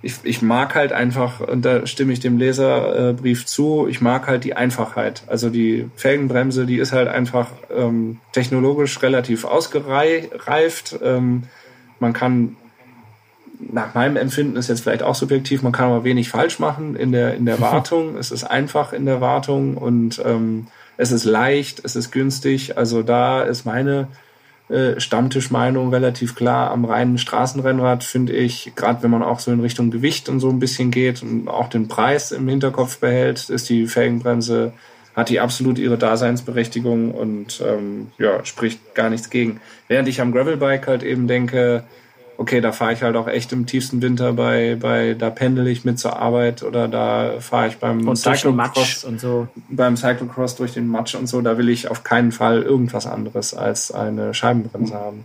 [0.03, 4.43] ich, ich mag halt einfach, und da stimme ich dem Leserbrief zu, ich mag halt
[4.43, 5.23] die Einfachheit.
[5.29, 10.99] Also die Felgenbremse, die ist halt einfach ähm, technologisch relativ ausgereift.
[11.03, 11.45] Ähm,
[12.01, 12.57] man kann,
[13.61, 17.13] nach meinem Empfinden ist jetzt vielleicht auch subjektiv, man kann aber wenig falsch machen in
[17.13, 18.17] der, in der Wartung.
[18.17, 22.77] es ist einfach in der Wartung und ähm, es ist leicht, es ist günstig.
[22.77, 24.09] Also da ist meine
[24.73, 26.71] äh, Stammtischmeinung relativ klar.
[26.71, 30.49] Am reinen Straßenrennrad finde ich, gerade wenn man auch so in Richtung Gewicht und so
[30.49, 34.73] ein bisschen geht und auch den Preis im Hinterkopf behält, ist die Felgenbremse,
[35.15, 39.61] hat die absolut ihre Daseinsberechtigung und ähm, ja, spricht gar nichts gegen.
[39.89, 41.85] Während ich am Gravelbike halt eben denke,
[42.43, 45.85] okay, da fahre ich halt auch echt im tiefsten Winter bei, bei da pendel ich
[45.85, 49.47] mit zur Arbeit oder da fahre ich beim und Cyclocross und so.
[49.71, 53.55] Beim Cyclocross durch den Matsch und so, da will ich auf keinen Fall irgendwas anderes
[53.55, 55.25] als eine Scheibenbremse haben.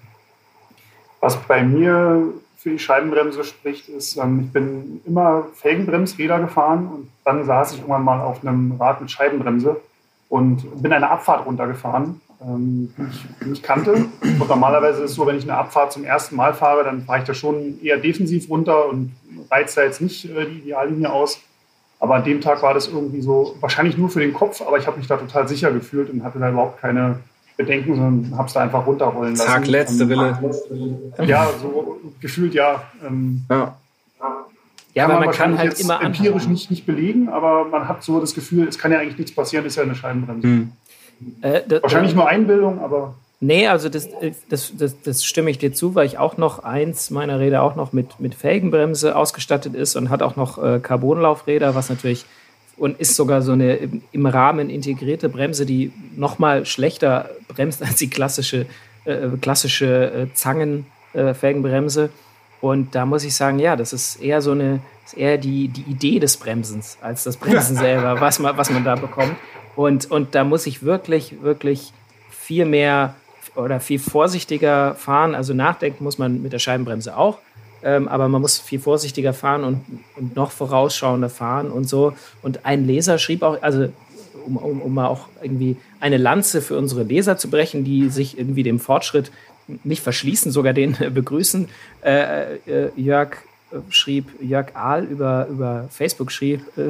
[1.19, 7.09] Was bei mir für die Scheibenbremse spricht, ist, ähm, ich bin immer Felgenbremsräder gefahren und
[7.25, 9.81] dann saß ich irgendwann mal auf einem Rad mit Scheibenbremse
[10.29, 13.93] und bin eine Abfahrt runtergefahren ähm, die, ich, die ich kannte.
[14.21, 17.19] Und normalerweise ist es so, wenn ich eine Abfahrt zum ersten Mal fahre, dann fahre
[17.19, 19.11] ich da schon eher defensiv runter und
[19.49, 21.39] reize da jetzt nicht äh, die Ideallinie aus.
[21.99, 24.85] Aber an dem Tag war das irgendwie so, wahrscheinlich nur für den Kopf, aber ich
[24.85, 27.19] habe mich da total sicher gefühlt und hatte da überhaupt keine
[27.57, 29.47] Bedenken, sondern habe es da einfach runterrollen lassen.
[29.47, 30.37] Tag letzte Rille.
[31.25, 32.83] Ja, so gefühlt ja.
[33.05, 33.75] Ähm, ja.
[34.93, 38.19] Ja, aber man, man kann halt immer empirisch nicht, nicht belegen, aber man hat so
[38.19, 40.47] das Gefühl, es kann ja eigentlich nichts passieren, ist ja eine Scheibenbremse.
[40.47, 40.71] Hm.
[41.41, 43.15] Äh, das, Wahrscheinlich nur Einbildung, aber.
[43.39, 44.09] Nee, also das,
[44.49, 47.75] das, das, das stimme ich dir zu, weil ich auch noch eins meiner Räder auch
[47.75, 52.25] noch mit, mit Felgenbremse ausgestattet ist und hat auch noch äh, Carbonlaufräder, was natürlich
[52.77, 53.79] und ist sogar so eine
[54.11, 58.67] im Rahmen integrierte Bremse, die noch mal schlechter bremst als die klassische,
[59.05, 62.05] äh, klassische äh, Zangen-Felgenbremse.
[62.05, 62.09] Äh,
[62.65, 65.89] und da muss ich sagen, ja, das ist eher so eine, ist eher die, die
[65.89, 69.35] Idee des Bremsens als das Bremsen selber, was man, was man da bekommt.
[69.77, 71.93] Und, und da muss ich wirklich, wirklich
[72.31, 73.15] viel mehr
[73.55, 75.35] oder viel vorsichtiger fahren.
[75.35, 77.37] Also nachdenken muss man mit der Scheibenbremse auch.
[77.83, 79.85] Ähm, aber man muss viel vorsichtiger fahren und,
[80.15, 82.13] und, noch vorausschauender fahren und so.
[82.41, 83.89] Und ein Leser schrieb auch, also
[84.47, 88.39] um, um, um mal auch irgendwie eine Lanze für unsere Leser zu brechen, die sich
[88.39, 89.31] irgendwie dem Fortschritt
[89.83, 91.69] nicht verschließen, sogar den begrüßen.
[92.03, 93.37] Äh, äh, Jörg
[93.71, 96.89] äh, schrieb, Jörg Ahl über, über Facebook schrieb, äh,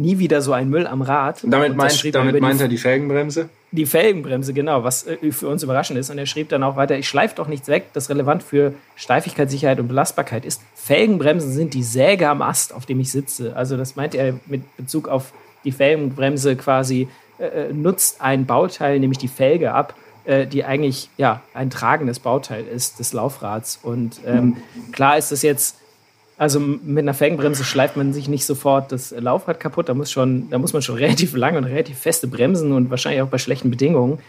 [0.00, 1.40] nie wieder so ein Müll am Rad.
[1.44, 3.48] Damit, meint, damit meint er die Felgenbremse?
[3.70, 6.10] Die Felgenbremse, genau, was äh, für uns überraschend ist.
[6.10, 9.50] Und er schrieb dann auch weiter, ich schleife doch nichts weg, das relevant für Steifigkeit,
[9.50, 10.62] Sicherheit und Belastbarkeit ist.
[10.74, 13.54] Felgenbremsen sind die Säge am Ast, auf dem ich sitze.
[13.54, 15.32] Also das meint er mit Bezug auf
[15.64, 17.08] die Felgenbremse quasi,
[17.38, 22.18] äh, äh nutzt ein Bauteil, nämlich die Felge ab, äh, die eigentlich ja, ein tragendes
[22.18, 23.78] Bauteil ist des Laufrads.
[23.82, 24.56] Und ähm,
[24.92, 25.76] klar ist das jetzt
[26.40, 29.90] also mit einer Felgenbremse schleift man sich nicht sofort das Laufrad kaputt.
[29.90, 33.20] Da muss, schon, da muss man schon relativ lang und relativ feste bremsen und wahrscheinlich
[33.20, 34.20] auch bei schlechten Bedingungen.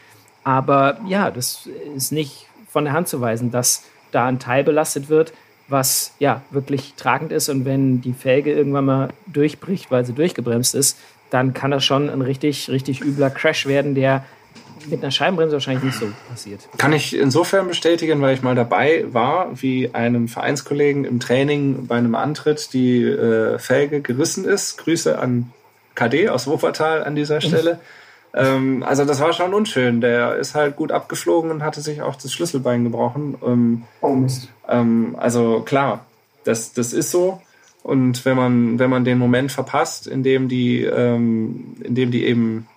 [0.43, 5.07] Aber ja, das ist nicht von der Hand zu weisen, dass da ein Teil belastet
[5.07, 5.31] wird,
[5.69, 7.47] was ja wirklich tragend ist.
[7.47, 12.09] Und wenn die Felge irgendwann mal durchbricht, weil sie durchgebremst ist, dann kann das schon
[12.09, 14.25] ein richtig, richtig übler Crash werden, der
[14.89, 16.67] mit einer Scheibenbremse wahrscheinlich nicht so passiert.
[16.77, 21.95] Kann ich insofern bestätigen, weil ich mal dabei war, wie einem Vereinskollegen im Training bei
[21.95, 24.77] einem Antritt die äh, Felge gerissen ist.
[24.77, 25.51] Grüße an
[25.95, 27.79] KD aus Wuppertal an dieser Stelle.
[28.33, 30.01] ähm, also das war schon unschön.
[30.01, 33.35] Der ist halt gut abgeflogen und hatte sich auch das Schlüsselbein gebrochen.
[33.45, 34.49] Ähm, oh Mist.
[34.67, 36.05] Ähm, also klar,
[36.43, 37.41] das, das ist so.
[37.83, 42.25] Und wenn man, wenn man den Moment verpasst, in dem die, ähm, in dem die
[42.25, 42.67] eben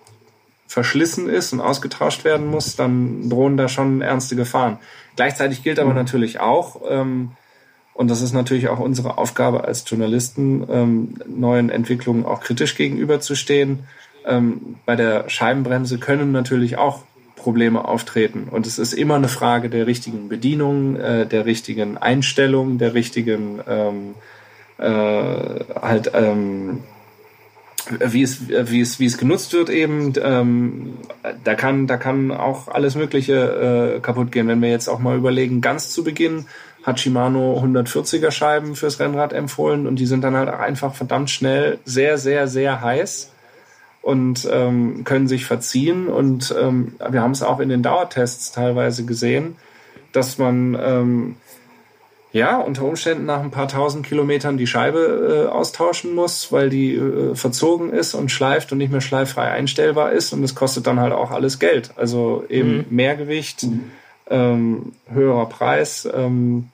[0.67, 4.79] verschlissen ist und ausgetauscht werden muss, dann drohen da schon ernste Gefahren.
[5.15, 5.97] Gleichzeitig gilt aber mhm.
[5.97, 7.31] natürlich auch, ähm,
[7.93, 13.87] Und das ist natürlich auch unsere Aufgabe als Journalisten, ähm, neuen Entwicklungen auch kritisch gegenüberzustehen.
[14.25, 17.03] Ähm, bei der Scheibenbremse können natürlich auch
[17.37, 18.47] Probleme auftreten.
[18.51, 23.61] Und es ist immer eine Frage der richtigen Bedienung, äh, der richtigen Einstellung, der richtigen
[23.67, 24.15] ähm,
[24.77, 26.83] äh, halt ähm,
[27.99, 30.97] wie es, wie es, wie es genutzt wird eben, ähm,
[31.43, 34.47] da kann, da kann auch alles Mögliche äh, kaputt gehen.
[34.47, 36.45] Wenn wir jetzt auch mal überlegen, ganz zu Beginn
[36.83, 41.79] hat Shimano 140er Scheiben fürs Rennrad empfohlen und die sind dann halt einfach verdammt schnell
[41.83, 43.31] sehr, sehr, sehr heiß
[44.01, 46.07] und ähm, können sich verziehen.
[46.07, 49.55] Und ähm, wir haben es auch in den Dauertests teilweise gesehen,
[50.11, 51.35] dass man ähm,
[52.35, 56.93] ja unter Umständen nach ein paar tausend Kilometern die Scheibe äh, austauschen muss, weil die
[56.93, 60.33] äh, verzogen ist und schleift und nicht mehr schleiffrei einstellbar ist.
[60.33, 61.91] Und das kostet dann halt auch alles Geld.
[61.95, 62.85] Also eben mhm.
[62.89, 63.91] mehr Gewicht, mhm.
[64.29, 66.09] ähm, höherer Preis.
[66.13, 66.69] Ähm,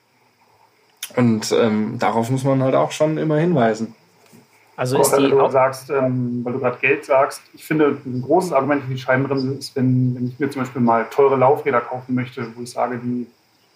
[1.16, 3.94] und ähm, darauf muss man halt auch schon immer hinweisen.
[4.78, 8.52] Also ist die du sagst, ähm, weil du gerade Geld sagst, ich finde, ein großes
[8.52, 12.16] Argument für die Scheibenbremse ist, wenn, wenn ich mir zum Beispiel mal teure Laufräder kaufen
[12.16, 13.28] möchte, wo ich sage, die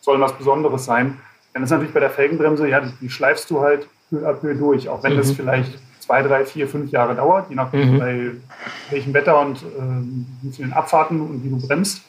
[0.02, 1.19] sollen was Besonderes sein,
[1.55, 4.89] dann ist natürlich bei der Felgenbremse, ja, die, schleifst du halt Höhe ab Höhe durch,
[4.89, 5.17] auch wenn mhm.
[5.17, 7.99] das vielleicht zwei, drei, vier, fünf Jahre dauert, je nachdem, mhm.
[7.99, 8.31] bei
[8.89, 12.01] welchem Wetter und äh, wie vielen Abfahrten und wie du bremst.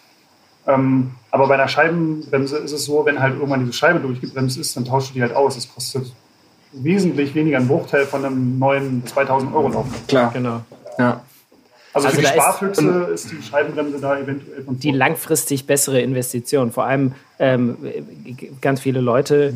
[0.66, 4.76] Ähm, aber bei einer Scheibenbremse ist es so, wenn halt irgendwann diese Scheibe durchgebremst ist,
[4.76, 5.54] dann tauschst du die halt aus.
[5.54, 6.12] Das kostet
[6.72, 9.86] wesentlich weniger ein Bruchteil von einem neuen 2000 Euro Lauf.
[10.08, 10.62] Klar, genau.
[10.98, 11.20] Ja.
[11.96, 16.00] Also, also für die Sparfüchse ist, ist, die Scheibenbremse da eventuell von Die langfristig bessere
[16.02, 16.70] Investition.
[16.70, 17.78] Vor allem ähm,
[18.60, 19.54] ganz viele Leute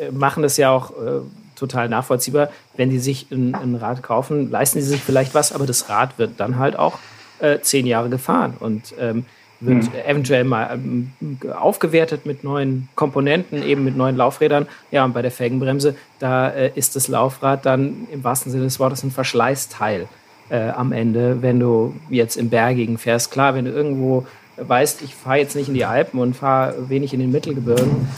[0.00, 1.20] äh, machen das ja auch äh,
[1.54, 2.50] total nachvollziehbar.
[2.76, 6.18] Wenn die sich ein, ein, Rad kaufen, leisten sie sich vielleicht was, aber das Rad
[6.18, 6.98] wird dann halt auch
[7.38, 8.56] äh, zehn Jahre gefahren.
[8.58, 9.24] Und ähm,
[9.60, 9.92] wird hm.
[10.04, 11.12] eventuell mal ähm,
[11.52, 14.66] aufgewertet mit neuen Komponenten, eben mit neuen Laufrädern.
[14.90, 18.80] Ja, und bei der Felgenbremse, da äh, ist das Laufrad dann im wahrsten Sinne des
[18.80, 20.08] Wortes ein Verschleißteil
[20.50, 23.30] äh, am Ende, wenn du jetzt im Bergigen fährst.
[23.30, 27.14] Klar, wenn du irgendwo weißt, ich fahre jetzt nicht in die Alpen und fahre wenig
[27.14, 28.08] in den Mittelgebirgen,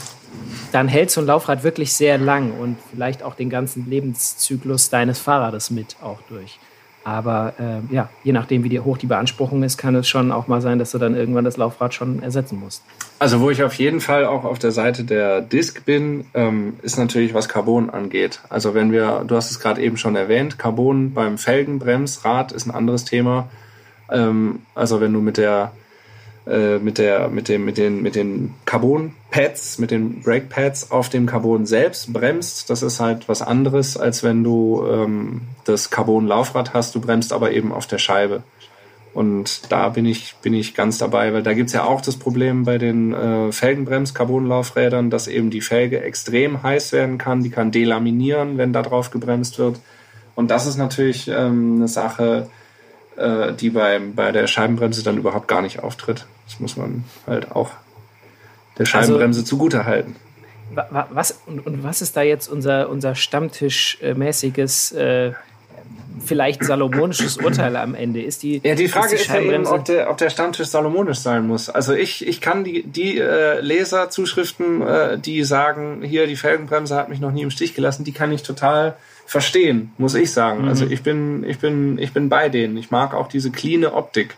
[0.71, 5.19] dann hält so ein Laufrad wirklich sehr lang und vielleicht auch den ganzen Lebenszyklus deines
[5.19, 6.59] Fahrrades mit auch durch.
[7.03, 10.61] Aber äh, ja, je nachdem, wie hoch die Beanspruchung ist, kann es schon auch mal
[10.61, 12.83] sein, dass du dann irgendwann das Laufrad schon ersetzen musst.
[13.17, 16.97] Also wo ich auf jeden Fall auch auf der Seite der Disk bin, ähm, ist
[16.97, 18.41] natürlich, was Carbon angeht.
[18.49, 22.71] Also wenn wir, du hast es gerade eben schon erwähnt, Carbon beim Felgenbremsrad ist ein
[22.71, 23.49] anderes Thema.
[24.11, 25.71] Ähm, also wenn du mit der
[26.47, 30.91] äh, mit der mit dem mit den mit den Carbon Pads, mit den Brake Pads
[30.91, 32.69] auf dem Carbon selbst bremst.
[32.69, 36.95] Das ist halt was anderes, als wenn du ähm, das Carbon Laufrad hast.
[36.95, 38.43] Du bremst aber eben auf der Scheibe.
[39.13, 42.63] Und da bin ich, bin ich ganz dabei, weil da gibt's ja auch das Problem
[42.63, 47.43] bei den äh, Felgenbrems-Carbon-Laufrädern, dass eben die Felge extrem heiß werden kann.
[47.43, 49.79] Die kann delaminieren, wenn da drauf gebremst wird.
[50.35, 52.49] Und das ist natürlich ähm, eine Sache,
[53.21, 56.25] äh, die beim, bei der Scheibenbremse dann überhaupt gar nicht auftritt.
[56.47, 57.71] Das muss man halt auch
[58.77, 60.15] der also Scheibenbremse also, zugute halten.
[61.09, 65.33] Was, und, und, was ist da jetzt unser, unser Stammtischmäßiges, äh,
[66.25, 68.21] vielleicht salomonisches Urteil am Ende?
[68.21, 70.67] Ist die, ja, die Frage ist, die ist ja eben, ob der, ob der Stammtisch
[70.67, 71.69] salomonisch sein muss.
[71.69, 77.09] Also ich, ich kann die, die äh, Leserzuschriften, äh, die sagen, hier, die Felgenbremse hat
[77.09, 78.95] mich noch nie im Stich gelassen, die kann ich total
[79.31, 80.63] verstehen, muss ich sagen.
[80.63, 80.67] Mhm.
[80.67, 82.75] Also ich bin, ich bin, ich bin bei denen.
[82.75, 84.35] Ich mag auch diese cleane Optik.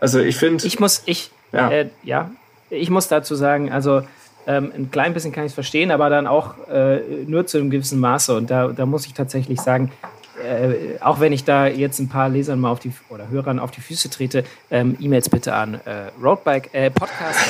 [0.00, 0.64] Also ich finde.
[0.64, 1.68] Ich muss, ich, ja.
[1.68, 2.30] Äh, ja,
[2.70, 4.02] ich muss dazu sagen, also
[4.46, 7.70] ähm, ein klein bisschen kann ich es verstehen, aber dann auch äh, nur zu einem
[7.70, 8.36] gewissen Maße.
[8.36, 9.90] Und da, da muss ich tatsächlich sagen,
[10.44, 13.70] äh, auch wenn ich da jetzt ein paar Lesern mal auf die oder Hörern auf
[13.70, 17.40] die Füße trete, ähm, E-Mails bitte an äh, Roadbike äh, Podcast.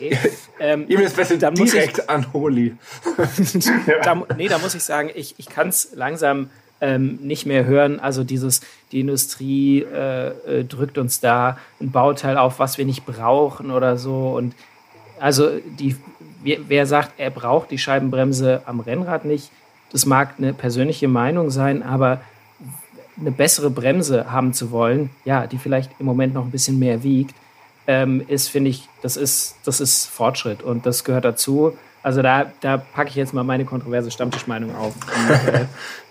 [0.60, 2.74] ähm, E-Mails bitte dann direkt ich, an Holy.
[4.02, 6.50] da, nee, da muss ich sagen, ich, ich kann es langsam
[6.80, 8.00] ähm, nicht mehr hören.
[8.00, 8.60] Also dieses,
[8.92, 13.96] die Industrie äh, äh, drückt uns da ein Bauteil auf, was wir nicht brauchen oder
[13.96, 14.34] so.
[14.36, 14.54] Und
[15.18, 15.96] also die,
[16.42, 19.50] wer sagt, er braucht die Scheibenbremse am Rennrad nicht,
[19.92, 22.20] das mag eine persönliche Meinung sein, aber
[23.18, 27.02] eine bessere Bremse haben zu wollen, ja, die vielleicht im Moment noch ein bisschen mehr
[27.02, 27.34] wiegt,
[27.86, 31.76] ähm, ist, finde ich, das ist, das ist Fortschritt und das gehört dazu.
[32.02, 34.94] Also da, da packe ich jetzt mal meine kontroverse Stammtischmeinung auf.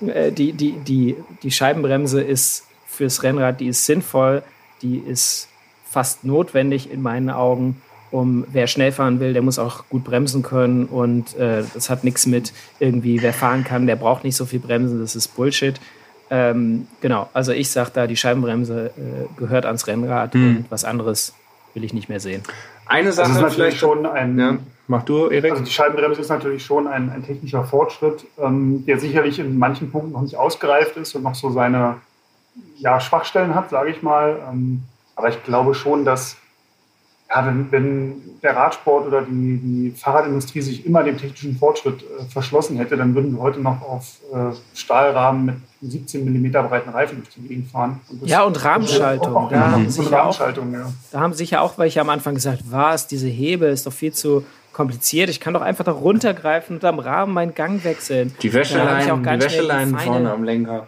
[0.02, 4.44] Und, äh, äh, die, die, die, die Scheibenbremse ist fürs Rennrad, die ist sinnvoll,
[4.82, 5.50] die ist
[5.90, 10.44] fast notwendig in meinen Augen um wer schnell fahren will, der muss auch gut bremsen
[10.44, 14.46] können und äh, das hat nichts mit irgendwie, wer fahren kann, der braucht nicht so
[14.46, 15.80] viel Bremsen, das ist Bullshit.
[16.30, 20.58] Ähm, genau, also ich sage da, die Scheibenbremse äh, gehört ans Rennrad hm.
[20.58, 21.34] und was anderes
[21.74, 22.42] will ich nicht mehr sehen.
[22.88, 24.58] Eine Sache das ist natürlich schon ein, ja.
[24.88, 25.52] Mach du, Erik.
[25.52, 29.92] Also die Scheibenbremse ist natürlich schon ein, ein technischer Fortschritt, ähm, der sicherlich in manchen
[29.92, 31.96] Punkten noch nicht ausgereift ist und noch so seine
[32.78, 34.40] ja, Schwachstellen hat, sage ich mal.
[34.52, 34.84] Ähm,
[35.16, 36.38] aber ich glaube schon, dass
[37.36, 42.24] ja, wenn, wenn der Radsport oder die, die Fahrradindustrie sich immer dem technischen Fortschritt äh,
[42.32, 47.18] verschlossen hätte, dann würden wir heute noch auf äh, Stahlrahmen mit 17 mm breiten Reifen
[47.18, 48.00] durch die Gegend fahren.
[48.10, 49.50] Und ja, und Rahmenschaltung.
[49.50, 50.54] Da, haben sich ja auch, ja.
[51.12, 54.46] da haben sicher auch welche am Anfang gesagt, was, diese Hebel ist doch viel zu
[54.72, 55.30] kompliziert.
[55.30, 58.34] Ich kann doch einfach da runtergreifen und am Rahmen meinen Gang wechseln.
[58.42, 60.88] Die Wäscheleinen, die Wäscheleinen vorne am Lenker.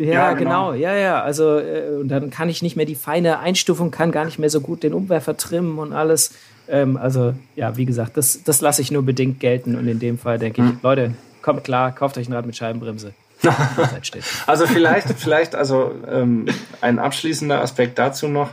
[0.00, 0.72] Ja, ja genau.
[0.72, 0.72] genau.
[0.72, 1.22] ja, ja.
[1.22, 4.50] Also, äh, und dann kann ich nicht mehr die feine Einstufung, kann gar nicht mehr
[4.50, 6.34] so gut den Umwerfer trimmen und alles.
[6.68, 9.76] Ähm, also, ja, wie gesagt, das, das lasse ich nur bedingt gelten.
[9.76, 10.78] Und in dem Fall denke ich, hm.
[10.82, 13.12] Leute, kommt klar, kauft euch ein Rad mit Scheibenbremse.
[14.46, 16.46] also vielleicht, vielleicht, also ähm,
[16.80, 18.50] ein abschließender Aspekt dazu noch,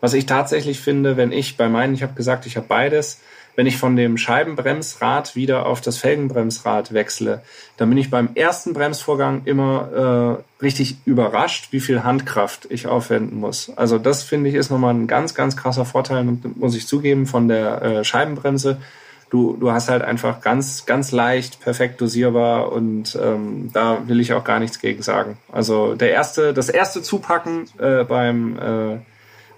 [0.00, 3.20] was ich tatsächlich finde, wenn ich bei meinen, ich habe gesagt, ich habe beides,
[3.58, 7.42] wenn ich von dem Scheibenbremsrad wieder auf das Felgenbremsrad wechsle,
[7.76, 13.40] dann bin ich beim ersten Bremsvorgang immer äh, richtig überrascht, wie viel Handkraft ich aufwenden
[13.40, 13.72] muss.
[13.74, 17.48] Also das finde ich ist nochmal ein ganz, ganz krasser Vorteil, muss ich zugeben, von
[17.48, 18.80] der äh, Scheibenbremse.
[19.28, 24.34] Du, du hast halt einfach ganz, ganz leicht, perfekt dosierbar und ähm, da will ich
[24.34, 25.36] auch gar nichts gegen sagen.
[25.50, 28.98] Also der erste, das erste Zupacken äh, beim äh,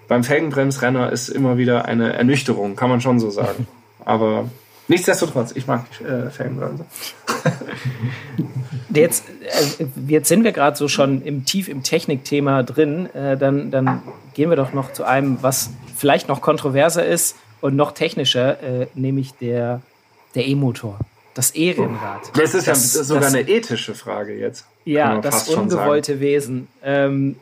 [0.07, 3.67] beim Felgenbremsrenner ist immer wieder eine Ernüchterung, kann man schon so sagen.
[4.05, 4.49] Aber
[4.87, 6.29] nichtsdestotrotz, ich mag äh.
[8.93, 9.25] Jetzt,
[9.79, 13.07] äh, jetzt sind wir gerade so schon im tief im Technikthema drin.
[13.15, 17.75] Äh, dann, dann gehen wir doch noch zu einem, was vielleicht noch kontroverser ist und
[17.75, 19.81] noch technischer, äh, nämlich der,
[20.35, 20.99] der E-Motor.
[21.33, 22.31] Das E-Rennrad.
[22.37, 24.65] Das ist das, ja sogar das, eine ethische Frage jetzt.
[24.83, 26.67] Ja, das ungewollte Wesen.
[26.83, 27.37] Ähm,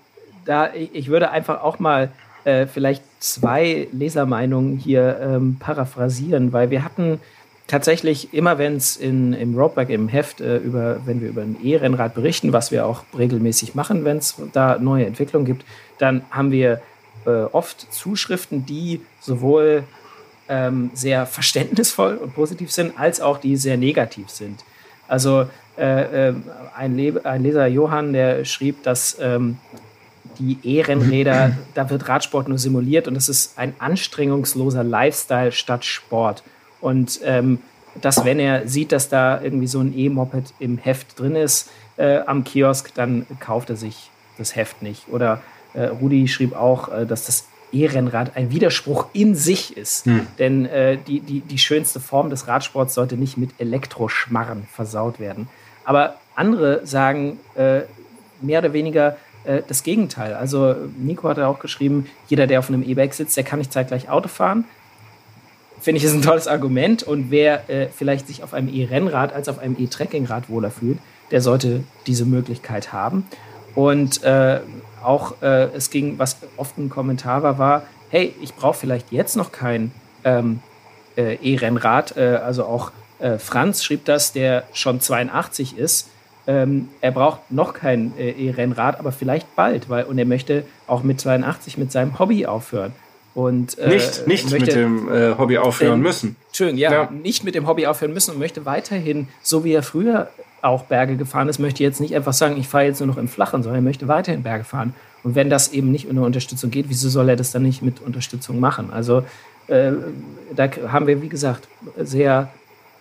[0.45, 2.12] da, ich würde einfach auch mal
[2.43, 7.19] äh, vielleicht zwei Lesermeinungen hier ähm, paraphrasieren, weil wir hatten
[7.67, 12.15] tatsächlich immer, wenn es im Roadback im Heft äh, über, wenn wir über ein E-Rennrad
[12.15, 15.63] berichten, was wir auch regelmäßig machen, wenn es da neue Entwicklungen gibt,
[15.99, 16.82] dann haben wir
[17.25, 19.84] äh, oft Zuschriften, die sowohl
[20.49, 24.63] ähm, sehr verständnisvoll und positiv sind, als auch die sehr negativ sind.
[25.08, 26.34] Also äh, äh
[26.75, 29.58] ein, ein, Leser Johann, der schrieb, dass ähm,
[30.39, 36.43] die E-Rennräder, da wird Radsport nur simuliert und es ist ein anstrengungsloser Lifestyle statt Sport.
[36.82, 37.60] Und ähm,
[38.02, 42.19] dass, wenn er sieht, dass da irgendwie so ein E-Moped im Heft drin ist äh,
[42.19, 45.10] am Kiosk, dann kauft er sich das Heft nicht.
[45.10, 45.41] Oder
[45.73, 50.06] äh, Rudi schrieb auch, äh, dass das E-Rennrad ein Widerspruch in sich ist.
[50.06, 50.28] Hm.
[50.39, 55.47] Denn äh, die, die, die schönste Form des Radsports sollte nicht mit Elektroschmarren versaut werden.
[55.84, 57.82] Aber andere sagen äh,
[58.41, 60.34] mehr oder weniger, äh, das Gegenteil.
[60.34, 63.71] Also Nico hat ja auch geschrieben, jeder, der auf einem E-Bike sitzt, der kann nicht
[63.71, 64.65] zeitgleich Auto fahren.
[65.80, 67.04] Finde ich, ist ein tolles Argument.
[67.04, 70.99] Und wer äh, vielleicht sich auf einem E-Rennrad als auf einem E-Trekkingrad wohler fühlt,
[71.32, 73.25] der sollte diese Möglichkeit haben.
[73.75, 74.60] Und äh,
[75.02, 79.38] auch äh, es ging, was oft ein Kommentar war, war, hey, ich brauche vielleicht jetzt
[79.38, 79.91] noch kein
[80.25, 80.60] ähm,
[81.15, 82.17] äh, E-Rennrad.
[82.17, 82.91] Also auch
[83.38, 86.10] Franz schrieb das, der schon 82 ist
[86.47, 91.04] ähm, er braucht noch kein äh, E-Rennrad, aber vielleicht bald, weil und er möchte auch
[91.04, 92.93] mit 82 mit seinem Hobby aufhören.
[93.36, 96.36] Und, äh, nicht nicht möchte, mit dem äh, Hobby aufhören müssen.
[96.47, 99.84] Entschuldigung, ja, ja, nicht mit dem Hobby aufhören müssen und möchte weiterhin, so wie er
[99.84, 100.30] früher
[100.62, 103.28] auch Berge gefahren ist, möchte jetzt nicht einfach sagen, ich fahre jetzt nur noch im
[103.28, 104.93] Flachen, sondern er möchte weiterhin Berge fahren.
[105.23, 108.02] Und wenn das eben nicht ohne Unterstützung geht, wieso soll er das dann nicht mit
[108.02, 108.91] Unterstützung machen?
[108.91, 109.23] Also
[109.67, 109.91] äh,
[110.56, 112.49] da haben wir, wie gesagt, sehr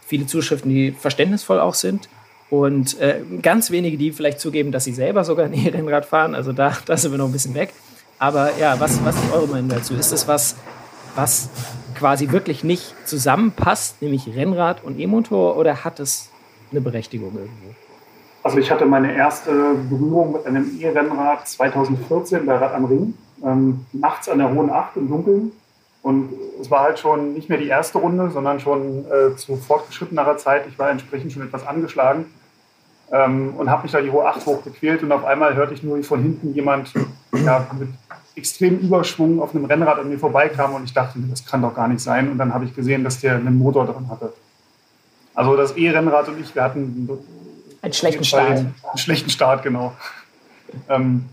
[0.06, 2.08] viele Zuschriften, die verständnisvoll auch sind
[2.50, 6.34] und äh, ganz wenige, die vielleicht zugeben, dass sie selber sogar ein E-Rennrad fahren.
[6.34, 7.72] Also da, da sind wir noch ein bisschen weg.
[8.18, 9.94] Aber ja, was, was ist eure Meinung dazu?
[9.94, 10.56] Ist das was,
[11.14, 11.50] was
[11.94, 16.30] quasi wirklich nicht zusammenpasst, nämlich Rennrad und E-Motor, oder hat es
[16.70, 17.74] eine Berechtigung irgendwo?
[18.42, 23.84] Also ich hatte meine erste Berührung mit einem E-Rennrad 2014 bei Rad am Ring, ähm,
[23.92, 25.52] nachts an der Hohen Acht im Dunkeln.
[26.08, 30.38] Und es war halt schon nicht mehr die erste Runde, sondern schon äh, zu fortgeschrittenerer
[30.38, 30.66] Zeit.
[30.66, 32.24] Ich war entsprechend schon etwas angeschlagen
[33.12, 35.98] ähm, und habe mich da die hohe Acht hochgequält und auf einmal hörte ich nur,
[35.98, 36.94] wie von hinten jemand
[37.44, 37.90] ja, mit
[38.36, 41.88] extremem Überschwung auf einem Rennrad an mir vorbeikam und ich dachte, das kann doch gar
[41.88, 42.30] nicht sein.
[42.30, 44.32] Und dann habe ich gesehen, dass der einen Motor drin hatte.
[45.34, 47.06] Also das E-Rennrad und ich, wir hatten
[47.82, 48.48] einen schlechten Start.
[48.48, 49.92] Einen schlechten Start, genau.
[50.88, 51.26] Ähm,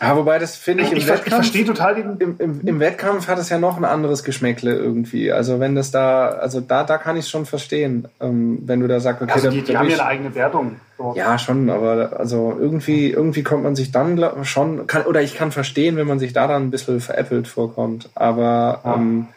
[0.00, 1.26] ja, wobei das finde ich im ich, Wettkampf.
[1.26, 2.16] Ich verstehe total den.
[2.18, 5.30] Im, im, Im, Wettkampf hat es ja noch ein anderes Geschmäckle irgendwie.
[5.30, 8.88] Also wenn das da, also da, da kann ich es schon verstehen, ähm, wenn du
[8.88, 10.76] da sagst, okay, also die, die haben ja eine eigene Wertung.
[10.96, 11.14] So.
[11.16, 15.52] Ja, schon, aber also irgendwie, irgendwie kommt man sich dann schon, kann, oder ich kann
[15.52, 18.08] verstehen, wenn man sich da dann ein bisschen veräppelt vorkommt.
[18.14, 18.94] Aber ja.
[18.94, 19.28] ähm,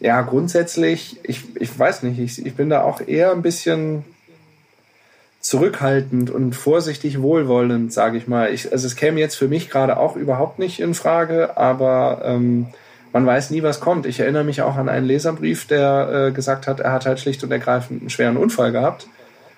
[0.00, 4.04] ja, grundsätzlich, ich, ich weiß nicht, ich, ich bin da auch eher ein bisschen
[5.40, 8.52] zurückhaltend und vorsichtig wohlwollend, sage ich mal.
[8.52, 12.66] Ich, also es käme jetzt für mich gerade auch überhaupt nicht in Frage, aber ähm,
[13.12, 14.06] man weiß nie, was kommt.
[14.06, 17.42] Ich erinnere mich auch an einen Leserbrief, der äh, gesagt hat, er hat halt schlicht
[17.42, 19.08] und ergreifend einen schweren Unfall gehabt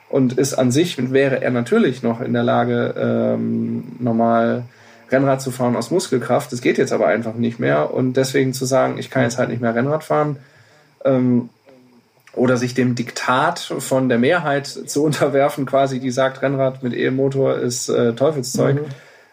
[0.09, 4.65] und ist an sich, wäre er natürlich noch in der Lage, ähm, normal
[5.11, 6.53] Rennrad zu fahren aus Muskelkraft.
[6.53, 9.49] Das geht jetzt aber einfach nicht mehr und deswegen zu sagen, ich kann jetzt halt
[9.49, 10.37] nicht mehr Rennrad fahren,
[11.05, 11.49] ähm,
[12.35, 17.59] oder sich dem Diktat von der Mehrheit zu unterwerfen, quasi, die sagt, Rennrad mit E-Motor
[17.59, 18.77] ist äh, Teufelszeug.
[18.77, 18.87] Mhm.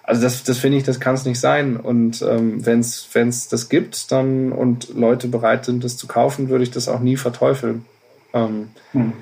[0.04, 1.78] Also das, das finde ich, das kann es nicht sein.
[1.78, 6.64] Und ähm, wenn es das gibt, dann und Leute bereit sind, das zu kaufen, würde
[6.64, 7.86] ich das auch nie verteufeln.
[8.34, 9.14] Ähm, mhm.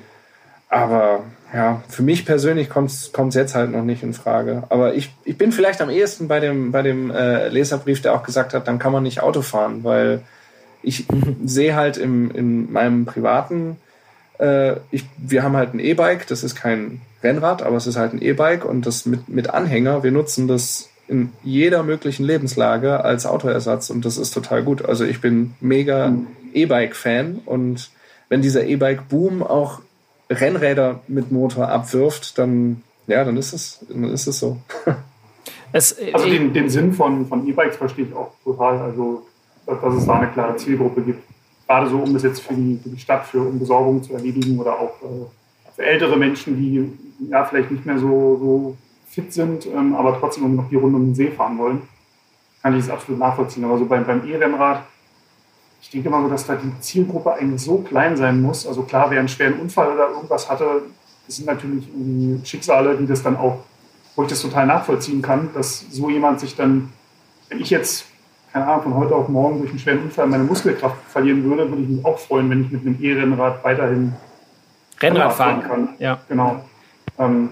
[0.70, 1.24] Aber
[1.54, 4.64] ja, für mich persönlich kommt es jetzt halt noch nicht in Frage.
[4.70, 8.22] Aber ich, ich bin vielleicht am ehesten bei dem, bei dem äh, Leserbrief, der auch
[8.22, 10.22] gesagt hat, dann kann man nicht Auto fahren, weil
[10.82, 11.06] ich
[11.44, 13.76] sehe halt im, in meinem privaten,
[14.38, 18.12] äh, ich, wir haben halt ein E-Bike, das ist kein Rennrad, aber es ist halt
[18.12, 23.26] ein E-Bike und das mit, mit Anhänger, wir nutzen das in jeder möglichen Lebenslage als
[23.26, 24.84] Autoersatz und das ist total gut.
[24.84, 26.26] Also ich bin mega mhm.
[26.52, 27.90] E-Bike-Fan und
[28.28, 29.80] wenn dieser E-Bike-Boom auch
[30.30, 34.58] Rennräder mit Motor abwirft, dann ja, dann ist es, dann ist es so.
[35.70, 38.78] Es, also den, den Sinn von, von E-Bikes verstehe ich auch total.
[38.78, 39.26] Also
[39.76, 41.22] dass es da eine klare Zielgruppe gibt.
[41.66, 44.72] Gerade so, um das jetzt für die, für die Stadt, für Umbesorgung zu erledigen oder
[44.72, 45.26] auch äh,
[45.76, 46.90] für ältere Menschen, die
[47.30, 51.06] ja vielleicht nicht mehr so, so fit sind, ähm, aber trotzdem noch die Runde um
[51.06, 51.82] den See fahren wollen,
[52.62, 53.64] kann ich das absolut nachvollziehen.
[53.64, 54.84] Aber so beim, beim E-Rennrad,
[55.80, 58.66] ich denke mal so, dass da die Zielgruppe eigentlich so klein sein muss.
[58.66, 60.82] Also klar, wer einen schweren Unfall oder irgendwas hatte,
[61.26, 63.58] das sind natürlich irgendwie Schicksale, die das dann auch,
[64.16, 66.92] wo ich das total nachvollziehen kann, dass so jemand sich dann,
[67.48, 68.06] wenn ich jetzt
[68.52, 71.82] keine Ahnung, von heute auf morgen durch einen schweren Unfall meine Muskelkraft verlieren würde, würde
[71.82, 74.14] ich mich auch freuen, wenn ich mit einem E-Rennrad weiterhin
[75.00, 75.88] Rennrad fahren kann.
[75.98, 76.20] Ja.
[76.28, 76.64] Genau.
[77.18, 77.50] Ähm,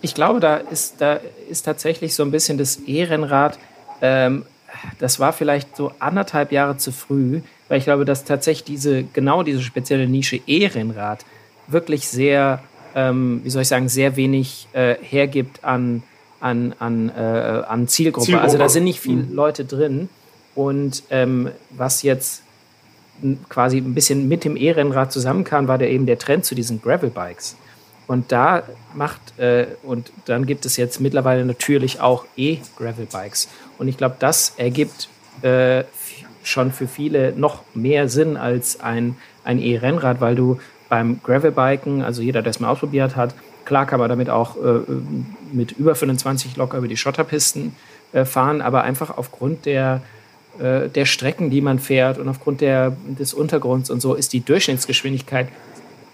[0.00, 3.58] ich glaube, da ist, da ist tatsächlich so ein bisschen das E-Rennrad,
[4.00, 4.44] ähm,
[4.98, 9.42] das war vielleicht so anderthalb Jahre zu früh, weil ich glaube, dass tatsächlich diese, genau
[9.42, 11.24] diese spezielle Nische E-Rennrad
[11.68, 12.62] wirklich sehr,
[12.94, 16.02] ähm, wie soll ich sagen, sehr wenig äh, hergibt an,
[16.40, 18.26] an, an, äh, an Zielgruppe.
[18.26, 18.44] Zielgruppe.
[18.44, 19.34] Also da sind nicht viele mhm.
[19.34, 20.08] Leute drin.
[20.58, 22.42] Und ähm, was jetzt
[23.48, 27.54] quasi ein bisschen mit dem E-Rennrad zusammenkam, war der eben der Trend zu diesen Gravel-Bikes.
[28.08, 33.48] Und da macht, äh, und dann gibt es jetzt mittlerweile natürlich auch E-Gravel-Bikes.
[33.78, 35.08] Und ich glaube, das ergibt
[35.42, 35.84] äh,
[36.42, 42.20] schon für viele noch mehr Sinn als ein, ein E-Rennrad, weil du beim Gravel-Biken, also
[42.20, 43.32] jeder, der es mal ausprobiert hat,
[43.64, 44.80] klar kann man damit auch äh,
[45.52, 47.76] mit über 25 locker über die Schotterpisten
[48.12, 50.02] äh, fahren, aber einfach aufgrund der,
[50.58, 54.44] äh, der Strecken, die man fährt und aufgrund der, des Untergrunds und so ist die
[54.44, 55.48] Durchschnittsgeschwindigkeit,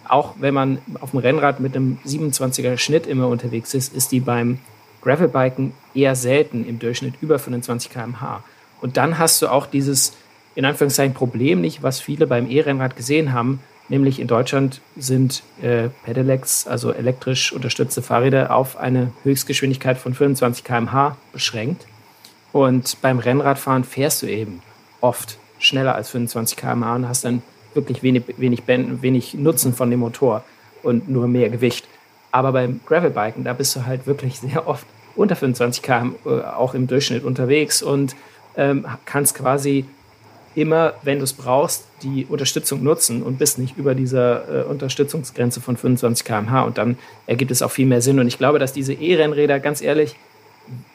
[0.09, 4.20] auch wenn man auf dem Rennrad mit einem 27er Schnitt immer unterwegs ist, ist die
[4.20, 4.59] beim
[5.03, 8.42] Gravelbiken eher selten im Durchschnitt über 25 km/h.
[8.80, 10.14] Und dann hast du auch dieses,
[10.55, 15.88] in Anführungszeichen, Problem nicht, was viele beim E-Rennrad gesehen haben, nämlich in Deutschland sind äh,
[16.05, 21.86] Pedelecs, also elektrisch unterstützte Fahrräder, auf eine Höchstgeschwindigkeit von 25 km/h beschränkt.
[22.55, 24.63] Und beim Rennradfahren fährst du eben
[25.01, 27.43] oft schneller als 25 km/h und hast dann
[27.75, 30.45] wirklich wenig, wenig, wenig Nutzen von dem Motor
[30.85, 31.89] und nur mehr Gewicht.
[32.31, 34.87] Aber beim Gravelbiken, da bist du halt wirklich sehr oft
[35.17, 38.15] unter 25 km äh, auch im Durchschnitt unterwegs und
[38.57, 39.85] ähm, kannst quasi
[40.55, 45.61] immer, wenn du es brauchst, die Unterstützung nutzen und bist nicht über dieser äh, Unterstützungsgrenze
[45.61, 46.63] von 25 km/h.
[46.63, 48.21] Und dann ergibt es auch viel mehr Sinn.
[48.21, 50.15] Und ich glaube, dass diese E-Rennräder, ganz ehrlich,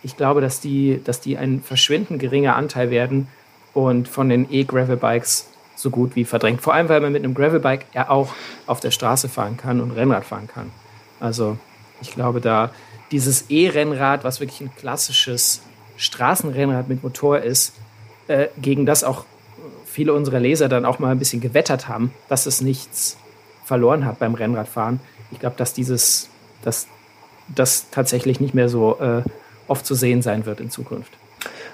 [0.03, 3.27] ich glaube, dass die, dass die ein verschwindend geringer Anteil werden
[3.73, 6.61] und von den E-Gravel-Bikes so gut wie verdrängt.
[6.61, 8.33] Vor allem, weil man mit einem Gravel-Bike ja auch
[8.67, 10.71] auf der Straße fahren kann und Rennrad fahren kann.
[11.19, 11.57] Also
[12.01, 12.71] ich glaube, da
[13.11, 15.61] dieses E-Rennrad, was wirklich ein klassisches
[15.97, 17.73] Straßenrennrad mit Motor ist,
[18.27, 19.25] äh, gegen das auch
[19.85, 23.17] viele unserer Leser dann auch mal ein bisschen gewettert haben, dass es nichts
[23.65, 24.99] verloren hat beim Rennradfahren.
[25.31, 26.29] Ich glaube, dass dieses,
[26.61, 26.87] dass
[27.47, 29.23] das tatsächlich nicht mehr so äh,
[29.69, 31.11] oft zu sehen sein wird in Zukunft.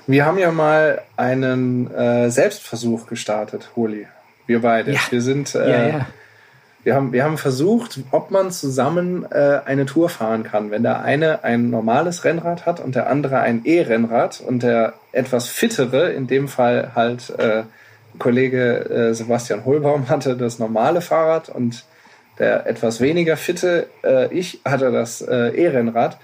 [0.08, 4.08] Wir haben ja mal einen äh, Selbstversuch gestartet, Holi.
[4.46, 4.92] Wir beide.
[4.92, 5.00] Ja.
[5.10, 5.56] Wir sind.
[5.56, 6.08] Äh, ja, ja.
[6.84, 10.70] Wir haben, wir haben versucht, ob man zusammen äh, eine Tour fahren kann.
[10.70, 15.48] Wenn der eine ein normales Rennrad hat und der andere ein E-Rennrad und der etwas
[15.48, 17.64] fittere, in dem Fall halt äh,
[18.20, 21.86] Kollege äh, Sebastian Holbaum hatte das normale Fahrrad und
[22.38, 26.20] der etwas weniger fitte, äh, ich hatte das äh, E-Rennrad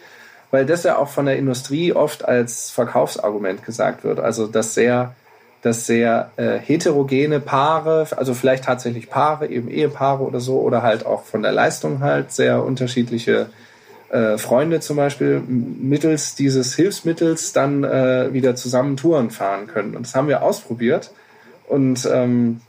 [0.51, 4.19] weil das ja auch von der Industrie oft als Verkaufsargument gesagt wird.
[4.19, 5.15] Also dass sehr
[5.61, 11.05] dass sehr äh, heterogene Paare, also vielleicht tatsächlich Paare, eben Ehepaare oder so, oder halt
[11.05, 13.47] auch von der Leistung halt sehr unterschiedliche
[14.09, 19.95] äh, Freunde zum Beispiel mittels dieses Hilfsmittels dann äh, wieder zusammen Touren fahren können.
[19.95, 21.11] Und das haben wir ausprobiert.
[21.67, 22.61] Und ähm,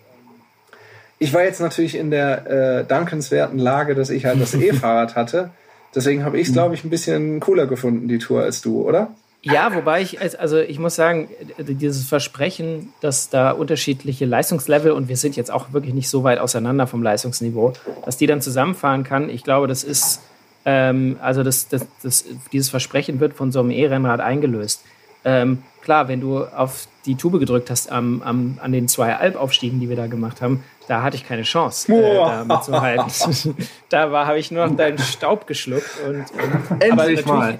[1.18, 5.50] ich war jetzt natürlich in der äh, dankenswerten Lage, dass ich halt das E-Fahrrad hatte.
[5.94, 9.14] Deswegen habe ich es, glaube ich, ein bisschen cooler gefunden, die Tour, als du, oder?
[9.44, 11.28] Ja, wobei ich, also ich muss sagen,
[11.58, 16.38] dieses Versprechen, dass da unterschiedliche Leistungslevel, und wir sind jetzt auch wirklich nicht so weit
[16.38, 17.72] auseinander vom Leistungsniveau,
[18.04, 20.20] dass die dann zusammenfahren kann, ich glaube, das ist,
[20.64, 24.84] ähm, also das, das, das, dieses Versprechen wird von so einem E-Rennrad eingelöst.
[25.24, 29.80] Ähm, klar, wenn du auf die Tube gedrückt hast am, am, an den zwei Albaufstiegen,
[29.80, 33.56] die wir da gemacht haben, da hatte ich keine Chance, äh, da mitzuhalten.
[33.88, 35.90] da habe ich nur noch deinen Staub geschluckt.
[36.06, 36.24] Und,
[36.70, 37.58] und Endlich mal.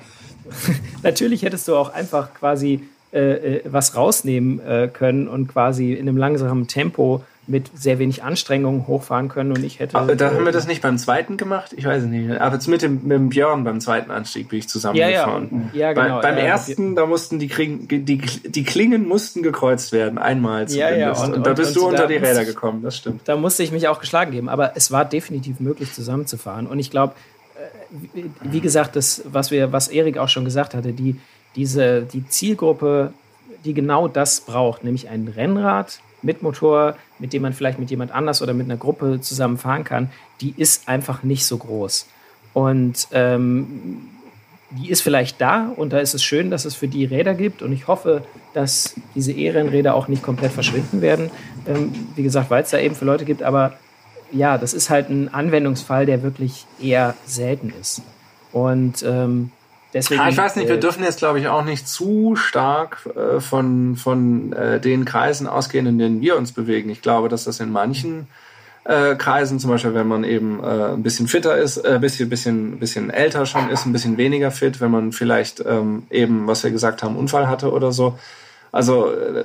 [1.02, 6.08] natürlich hättest du auch einfach quasi äh, äh, was rausnehmen äh, können und quasi in
[6.08, 9.98] einem langsamen Tempo mit sehr wenig Anstrengung hochfahren können und ich hätte.
[9.98, 11.74] Aber da haben wir das nicht beim zweiten gemacht?
[11.76, 12.40] Ich weiß es nicht.
[12.40, 15.70] Aber jetzt mit dem, mit dem Björn beim zweiten Anstieg bin ich zusammengefahren.
[15.72, 16.20] Ja, ja, ja genau.
[16.20, 20.98] Bei, beim ersten, da mussten die, Kring, die, die Klingen mussten gekreuzt werden, einmal zumindest.
[20.98, 21.24] Ja, ja.
[21.24, 23.22] Und, und da bist und, du unter die Räder gekommen, das stimmt.
[23.24, 26.90] Da musste ich mich auch geschlagen geben, aber es war definitiv möglich zusammenzufahren und ich
[26.90, 27.14] glaube,
[28.42, 31.16] wie gesagt, das, was wir, was Erik auch schon gesagt hatte, die,
[31.56, 33.12] diese, die Zielgruppe,
[33.64, 38.10] die genau das braucht, nämlich ein Rennrad mit Motor, mit dem man vielleicht mit jemand
[38.10, 40.10] anders oder mit einer Gruppe zusammen fahren kann,
[40.40, 42.08] die ist einfach nicht so groß.
[42.52, 44.08] Und ähm,
[44.70, 47.62] die ist vielleicht da und da ist es schön, dass es für die Räder gibt
[47.62, 51.30] und ich hoffe, dass diese E-Rennräder auch nicht komplett verschwinden werden.
[51.66, 53.74] Ähm, wie gesagt, weil es da eben für Leute gibt, aber
[54.32, 58.02] ja, das ist halt ein Anwendungsfall, der wirklich eher selten ist.
[58.50, 59.52] Und ähm,
[59.92, 60.20] deswegen.
[60.20, 63.40] Ah, ich weiß nicht, wir äh, dürfen jetzt, glaube ich, auch nicht zu stark äh,
[63.40, 66.90] von, von äh, den Kreisen ausgehen, in denen wir uns bewegen.
[66.90, 68.28] Ich glaube, dass das in manchen
[68.84, 72.28] äh, Kreisen, zum Beispiel, wenn man eben äh, ein bisschen fitter ist, ein äh, bisschen,
[72.28, 76.64] bisschen, bisschen älter schon ist, ein bisschen weniger fit, wenn man vielleicht ähm, eben, was
[76.64, 78.18] wir gesagt haben, Unfall hatte oder so.
[78.72, 79.44] Also äh,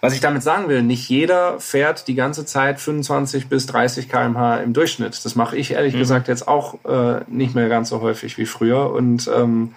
[0.00, 4.58] was ich damit sagen will, nicht jeder fährt die ganze Zeit 25 bis 30 km/h
[4.58, 5.24] im Durchschnitt.
[5.24, 5.98] Das mache ich ehrlich mhm.
[5.98, 8.92] gesagt jetzt auch äh, nicht mehr ganz so häufig wie früher.
[8.92, 9.74] Und ähm,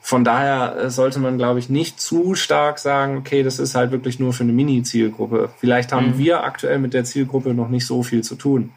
[0.00, 3.92] von daher äh, sollte man, glaube ich, nicht zu stark sagen, okay, das ist halt
[3.92, 5.50] wirklich nur für eine Mini-Zielgruppe.
[5.60, 6.18] Vielleicht haben mhm.
[6.18, 8.72] wir aktuell mit der Zielgruppe noch nicht so viel zu tun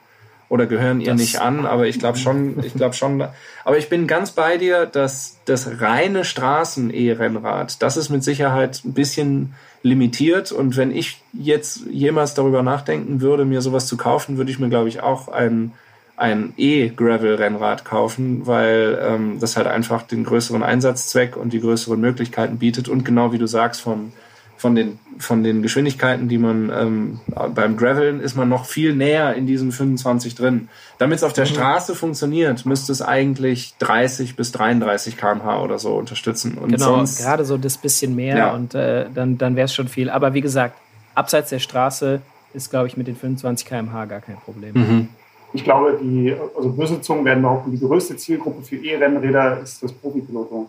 [0.47, 3.27] oder gehören ihr das nicht an, aber ich glaube schon, ich glaube schon,
[3.63, 8.93] aber ich bin ganz bei dir, dass das reine Straßen-E-Rennrad, das ist mit Sicherheit ein
[8.93, 9.55] bisschen
[9.85, 10.51] limitiert.
[10.51, 14.69] Und wenn ich jetzt jemals darüber nachdenken würde, mir sowas zu kaufen, würde ich mir
[14.69, 15.73] glaube ich auch ein
[16.17, 22.57] ein E-Gravel-Rennrad kaufen, weil ähm, das halt einfach den größeren Einsatzzweck und die größeren Möglichkeiten
[22.57, 22.87] bietet.
[22.87, 24.13] Und genau wie du sagst, vom
[24.57, 27.19] von den, von den Geschwindigkeiten, die man ähm,
[27.53, 30.69] beim Graveln ist man noch viel näher in diesen 25 drin.
[30.97, 31.49] Damit es auf der mhm.
[31.49, 36.57] Straße funktioniert, müsste es eigentlich 30 bis 33 km/h oder so unterstützen.
[36.57, 38.53] Und genau, sonst, gerade so das bisschen mehr ja.
[38.53, 40.09] und äh, dann, dann wäre es schon viel.
[40.09, 40.77] Aber wie gesagt,
[41.15, 42.21] abseits der Straße
[42.53, 44.71] ist, glaube ich, mit den 25 km/h gar kein Problem.
[44.73, 45.07] Mhm.
[45.53, 49.91] Ich glaube, die also böse Zungen werden behaupten, die größte Zielgruppe für E-Rennräder ist das
[49.91, 50.67] Profipiloton.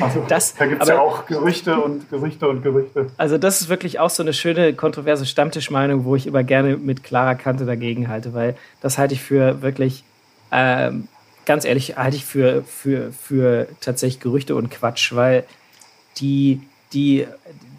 [0.00, 3.08] Also, das, da gibt es ja auch Gerüchte und Gerüchte und Gerüchte.
[3.18, 7.04] Also das ist wirklich auch so eine schöne, kontroverse Stammtischmeinung, wo ich immer gerne mit
[7.04, 10.04] klarer Kante dagegen halte, weil das halte ich für wirklich,
[10.52, 11.08] ähm,
[11.44, 15.44] ganz ehrlich, halte ich für, für, für tatsächlich Gerüchte und Quatsch, weil
[16.18, 16.62] die,
[16.92, 17.26] die,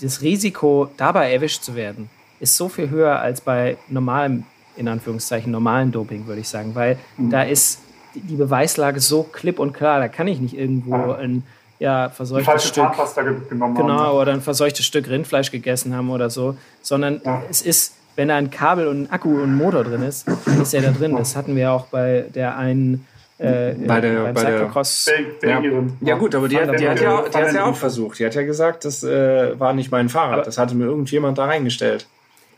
[0.01, 4.43] das Risiko, dabei erwischt zu werden, ist so viel höher als bei normalem,
[4.75, 7.31] in Anführungszeichen, normalen Doping, würde ich sagen, weil mhm.
[7.31, 7.81] da ist
[8.19, 9.99] die Beweislage so klipp und klar.
[9.99, 11.43] Da kann ich nicht irgendwo ein
[11.79, 14.17] ja, verseuchtes Stück genommen genau haben.
[14.17, 17.43] oder ein verseuchtes Stück Rindfleisch gegessen haben oder so, sondern ja.
[17.49, 20.27] es ist, wenn da ein Kabel und ein Akku und ein Motor drin ist,
[20.61, 21.15] ist er da drin.
[21.15, 23.05] Das hatten wir auch bei der einen
[23.39, 25.11] äh, bei der, beim bei Cyclocross.
[25.41, 25.61] Der, ja.
[26.01, 26.15] ja.
[26.15, 28.17] gut, aber die, hat, die, hat, ja, die hat ja auch versucht.
[28.17, 30.33] Die hat ja gesagt, das äh, war nicht mein Fahrrad.
[30.33, 32.07] Aber, das hatte mir irgendjemand da reingestellt.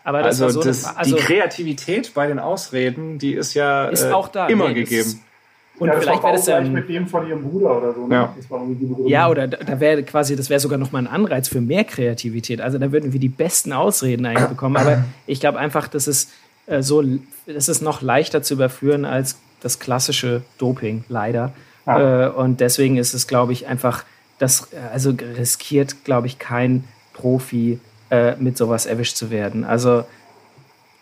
[0.06, 4.06] Aber das also, so das, also die Kreativität bei den Ausreden, die ist ja ist
[4.06, 4.48] äh, auch da.
[4.48, 5.22] immer nee, gegeben.
[5.80, 8.06] Und ja, vielleicht wäre das ja mit dem von ihrem Bruder oder so.
[8.06, 8.16] Ne?
[8.16, 8.36] Ja.
[9.06, 12.60] ja, oder da wäre quasi, das wäre sogar noch mal ein Anreiz für mehr Kreativität.
[12.60, 14.76] Also da würden wir die besten Ausreden eigentlich bekommen.
[14.76, 16.32] Aber ich glaube einfach, das ist
[16.68, 17.04] äh, so,
[17.46, 21.54] das ist noch leichter zu überführen als das klassische Doping, leider.
[21.86, 22.28] Ja.
[22.28, 24.04] Äh, und deswegen ist es, glaube ich, einfach,
[24.38, 29.64] das also riskiert, glaube ich, kein Profi äh, mit sowas erwischt zu werden.
[29.64, 30.04] Also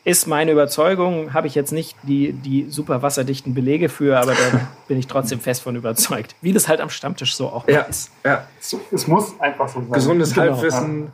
[0.07, 4.67] ist meine Überzeugung, habe ich jetzt nicht die, die super wasserdichten Belege für, aber da
[4.87, 6.33] bin ich trotzdem fest von überzeugt.
[6.39, 8.09] Wie das halt am Stammtisch so auch ja, ist.
[8.23, 8.47] Ja,
[8.89, 9.91] es muss einfach so sein.
[9.91, 10.53] Gesundes genau.
[10.53, 11.11] Halbwissen.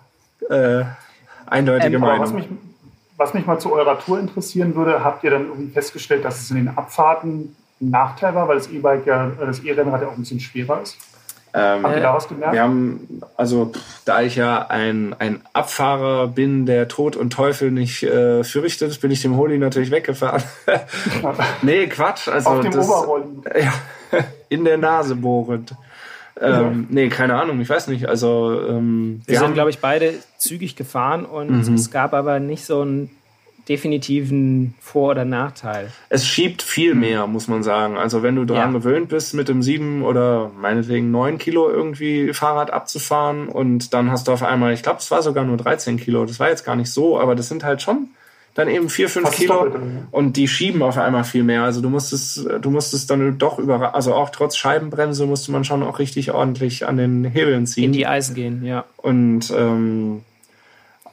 [0.48, 0.84] Äh,
[1.48, 2.22] Eindeutige ähm, Meinung.
[2.22, 2.48] Was mich,
[3.18, 6.52] was mich mal zu eurer Tour interessieren würde, habt ihr dann irgendwie festgestellt, dass es
[6.52, 10.20] in den Abfahrten ein Nachteil war, weil das E-Bike ja, das E-Rennrad ja auch ein
[10.20, 10.98] bisschen schwerer ist?
[11.56, 12.54] Ähm, Habt ihr da was gemerkt?
[12.54, 13.72] Wir haben, also
[14.06, 19.12] da ich ja ein, ein Abfahrer bin, der Tod und Teufel nicht äh, fürchtet, bin
[19.12, 20.41] ich dem Holi natürlich weggefahren.
[21.62, 22.28] nee, Quatsch.
[22.28, 23.74] Also Auf dem das, Ja,
[24.49, 25.76] in der Nase bohrend.
[26.41, 28.08] Ähm, nee, keine Ahnung, ich weiß nicht.
[28.08, 31.76] Also ähm, wir, wir sind, glaube ich, beide zügig gefahren und mhm.
[31.76, 33.12] es gab aber nicht so ein
[33.70, 35.89] definitiven Vor- oder Nachteil.
[36.09, 37.97] Es schiebt viel mehr, muss man sagen.
[37.97, 38.80] Also wenn du daran ja.
[38.80, 44.28] gewöhnt bist, mit dem sieben oder meinetwegen neun Kilo irgendwie Fahrrad abzufahren und dann hast
[44.28, 46.76] du auf einmal, ich glaube, es war sogar nur 13 Kilo, das war jetzt gar
[46.76, 48.09] nicht so, aber das sind halt schon
[48.53, 49.76] dann eben vier, fünf Fast Kilo
[50.11, 51.64] und die schieben auf einmal viel mehr.
[51.64, 55.82] Also du musstest, du musstest dann doch über, also auch trotz Scheibenbremse musste man schon
[55.82, 57.86] auch richtig ordentlich an den Hebeln ziehen.
[57.86, 58.86] In die Eisen gehen, ja.
[58.97, 60.22] Und ähm,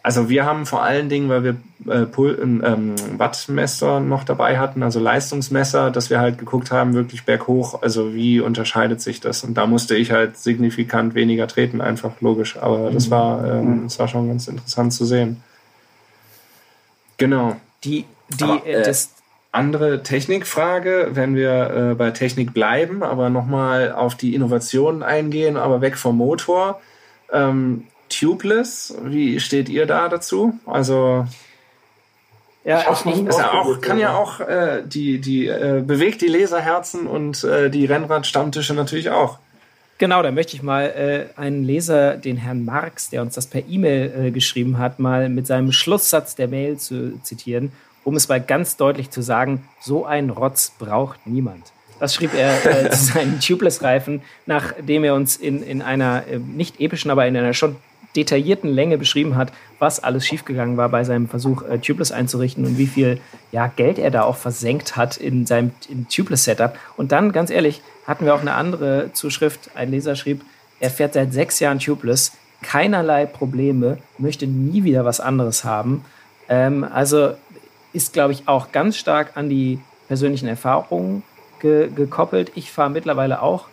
[0.02, 1.56] also wir haben vor allen Dingen, weil wir
[1.92, 7.24] äh, Pul ähm, Wattmesser noch dabei hatten, also Leistungsmesser, dass wir halt geguckt haben, wirklich
[7.24, 9.44] berghoch, also wie unterscheidet sich das?
[9.44, 12.56] Und da musste ich halt signifikant weniger treten, einfach logisch.
[12.56, 15.42] Aber das war, ähm, das war schon ganz interessant zu sehen.
[17.18, 17.56] Genau.
[17.84, 19.10] Die, die, aber, äh, das
[19.52, 25.80] andere Technikfrage, wenn wir äh, bei Technik bleiben, aber nochmal auf die Innovationen eingehen, aber
[25.80, 26.80] weg vom Motor.
[27.32, 30.58] Ähm, Tubeless, wie steht ihr da dazu?
[30.66, 31.26] Also
[32.64, 36.28] ja, ich, ich, ist ja auch, kann ja auch äh, die, die äh, bewegt die
[36.28, 39.38] Leserherzen und äh, die Rennrad-Stammtische natürlich auch.
[39.96, 43.62] Genau, da möchte ich mal äh, einen Leser, den Herrn Marx, der uns das per
[43.66, 47.72] E-Mail äh, geschrieben hat, mal mit seinem Schlusssatz der Mail zu zitieren,
[48.04, 51.72] um es mal ganz deutlich zu sagen, so ein Rotz braucht niemand.
[51.98, 56.80] Das schrieb er äh, zu seinen Tubeless-Reifen, nachdem er uns in, in einer äh, nicht
[56.80, 57.76] epischen, aber in einer schon
[58.16, 62.78] detaillierten Länge beschrieben hat, was alles schiefgegangen war bei seinem Versuch, äh, Tubeless einzurichten und
[62.78, 63.20] wie viel
[63.52, 65.72] ja, Geld er da auch versenkt hat in seinem
[66.08, 66.76] Tubeless-Setup.
[66.96, 69.70] Und dann, ganz ehrlich, hatten wir auch eine andere Zuschrift.
[69.74, 70.42] Ein Leser schrieb,
[70.80, 72.32] er fährt seit sechs Jahren Tubeless,
[72.62, 76.04] keinerlei Probleme, möchte nie wieder was anderes haben.
[76.48, 77.34] Ähm, also
[77.92, 81.22] ist, glaube ich, auch ganz stark an die persönlichen Erfahrungen
[81.60, 82.52] ge gekoppelt.
[82.54, 83.68] Ich fahre mittlerweile auch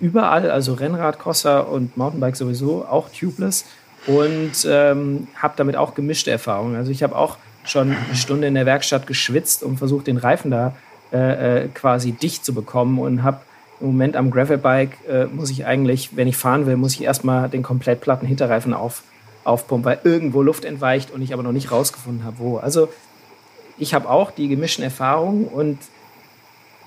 [0.00, 3.64] überall, also Rennrad, Crosser und Mountainbike sowieso, auch tubeless
[4.06, 6.76] und ähm, habe damit auch gemischte Erfahrungen.
[6.76, 10.50] Also ich habe auch schon eine Stunde in der Werkstatt geschwitzt und versucht, den Reifen
[10.50, 10.74] da
[11.12, 13.40] äh, äh, quasi dicht zu bekommen und habe
[13.80, 17.48] im Moment am Gravelbike äh, muss ich eigentlich, wenn ich fahren will, muss ich erstmal
[17.48, 19.02] den komplett platten Hinterreifen auf,
[19.44, 22.56] aufpumpen, weil irgendwo Luft entweicht und ich aber noch nicht rausgefunden habe, wo.
[22.58, 22.88] Also
[23.78, 25.78] ich habe auch die gemischten Erfahrungen und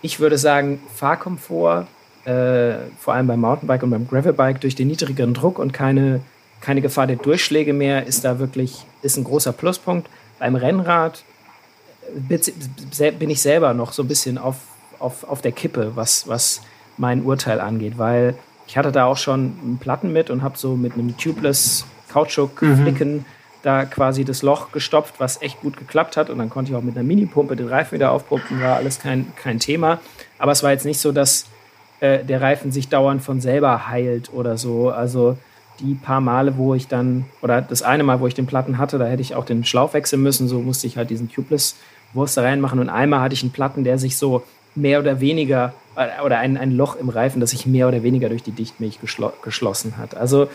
[0.01, 1.87] ich würde sagen, Fahrkomfort
[2.25, 6.21] äh, vor allem beim Mountainbike und beim Gravelbike durch den niedrigeren Druck und keine,
[6.61, 10.09] keine Gefahr der Durchschläge mehr, ist da wirklich ist ein großer Pluspunkt.
[10.39, 11.23] Beim Rennrad
[12.17, 14.57] äh, bin ich selber noch so ein bisschen auf,
[14.99, 16.61] auf, auf der Kippe, was, was
[16.97, 18.35] mein Urteil angeht, weil
[18.67, 23.17] ich hatte da auch schon einen Platten mit und habe so mit einem tubeless Kautschuk-Flicken
[23.17, 23.25] mhm.
[23.61, 26.29] da quasi das Loch gestopft, was echt gut geklappt hat.
[26.29, 29.33] Und dann konnte ich auch mit einer Minipumpe den Reifen wieder aufpumpen, war alles kein,
[29.35, 29.99] kein Thema.
[30.39, 31.45] Aber es war jetzt nicht so, dass
[31.99, 34.89] äh, der Reifen sich dauernd von selber heilt oder so.
[34.89, 35.37] Also
[35.79, 38.97] die paar Male, wo ich dann, oder das eine Mal, wo ich den Platten hatte,
[38.97, 42.41] da hätte ich auch den Schlauch wechseln müssen, so musste ich halt diesen Tubeless-Wurst da
[42.41, 42.79] reinmachen.
[42.79, 44.43] Und einmal hatte ich einen Platten, der sich so
[44.73, 48.29] mehr oder weniger, äh, oder ein, ein Loch im Reifen, das sich mehr oder weniger
[48.29, 50.15] durch die Dichtmilch geschlo geschlossen hat.
[50.15, 50.47] Also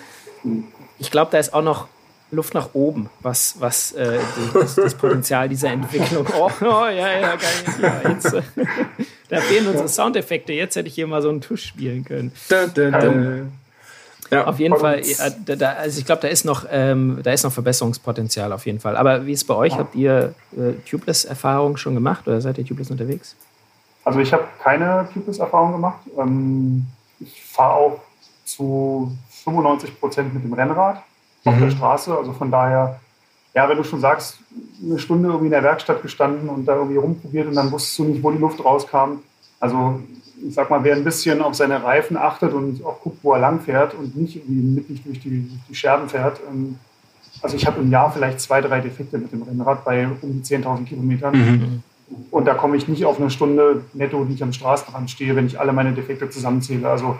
[0.98, 1.88] ich glaube, da ist auch noch
[2.30, 4.18] Luft nach oben, was, was äh,
[4.54, 6.26] das, das, Potenzial dieser Entwicklung.
[6.38, 7.40] Oh, oh ja, ja, geil.
[7.82, 8.36] Ja, jetzt,
[9.30, 10.52] da fehlen unsere Soundeffekte.
[10.52, 12.32] Jetzt hätte ich hier mal so einen Tusch spielen können.
[12.48, 13.02] Da, da, da.
[13.04, 13.52] Ähm,
[14.30, 17.42] ja, auf jeden Fall, ja, da, also ich glaube, da ist noch, ähm, da ist
[17.42, 18.96] noch Verbesserungspotenzial auf jeden Fall.
[18.96, 19.76] Aber wie ist es bei euch?
[19.76, 23.34] Habt ihr äh, Tubeless-Erfahrung schon gemacht oder seid ihr Tubeless unterwegs?
[24.04, 26.00] Also ich habe keine Tubeless-Erfahrung gemacht.
[26.16, 26.86] Ähm,
[27.18, 28.00] ich fahre auch
[28.44, 31.02] zu 95 Prozent mit dem Rennrad
[31.44, 31.60] auf mhm.
[31.60, 32.16] der Straße.
[32.16, 33.00] Also von daher,
[33.54, 34.38] ja, wenn du schon sagst,
[34.82, 38.04] eine Stunde irgendwie in der Werkstatt gestanden und da irgendwie rumprobiert und dann wusstest du
[38.04, 39.18] nicht, wo die Luft rauskam.
[39.58, 40.00] Also
[40.46, 43.40] ich sag mal, wer ein bisschen auf seine Reifen achtet und auch guckt, wo er
[43.40, 46.40] lang fährt und nicht irgendwie mittig durch die, durch die Scherben fährt.
[46.48, 46.78] Ähm,
[47.42, 50.42] also ich habe im Jahr vielleicht zwei, drei Defekte mit dem Rennrad bei um die
[50.42, 51.34] 10.000 Kilometern.
[51.34, 51.82] Mhm.
[52.30, 55.46] Und da komme ich nicht auf eine Stunde netto, die ich am Straßenrand stehe, wenn
[55.46, 56.88] ich alle meine Defekte zusammenzähle.
[56.88, 57.16] Also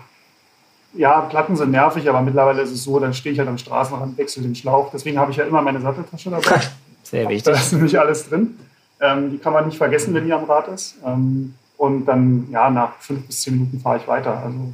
[0.93, 4.18] ja, Platten sind nervig, aber mittlerweile ist es so, dann stehe ich halt am Straßenrand,
[4.18, 4.91] wechsle den Schlauch.
[4.93, 6.61] Deswegen habe ich ja immer meine Satteltasche dabei.
[7.03, 7.45] Sehr wichtig.
[7.45, 8.57] Da ist nämlich alles drin.
[9.01, 10.97] Ähm, die kann man nicht vergessen, wenn die am Rad ist.
[11.05, 14.43] Ähm, und dann, ja, nach fünf bis zehn Minuten fahre ich weiter.
[14.43, 14.72] Also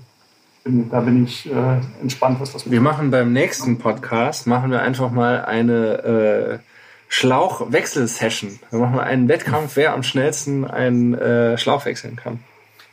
[0.65, 2.73] bin, da bin ich äh, entspannt, was das betrifft.
[2.73, 6.59] Wir machen beim nächsten Podcast, machen wir einfach mal eine äh,
[7.09, 8.59] Schlauchwechsel-Session.
[8.71, 12.41] Wir machen wir einen Wettkampf, wer am schnellsten einen äh, Schlauch wechseln kann.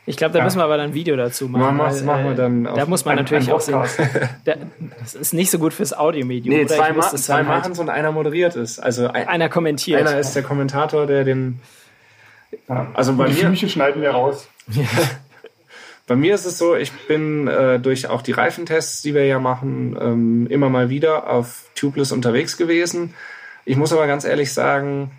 [0.06, 0.44] Ich glaube, da ja.
[0.44, 1.78] müssen wir aber dann ein Video dazu machen.
[1.78, 3.82] Weil, machen wir äh, dann da muss man natürlich auch sehen.
[4.44, 6.54] das ist nicht so gut fürs Audiomedium.
[6.54, 8.78] Nee, zwei, ma zwei halt machen es und einer moderiert es.
[8.78, 10.00] Also ein, einer kommentiert.
[10.00, 11.60] Einer ist der Kommentator, der den.
[12.68, 12.88] Ja.
[12.92, 13.50] Also bei die mir.
[13.50, 14.48] Die schneiden wir raus.
[16.06, 19.38] Bei mir ist es so, ich bin äh, durch auch die Reifentests, die wir ja
[19.38, 23.14] machen, ähm, immer mal wieder auf Tubeless unterwegs gewesen.
[23.64, 25.12] Ich muss aber ganz ehrlich sagen,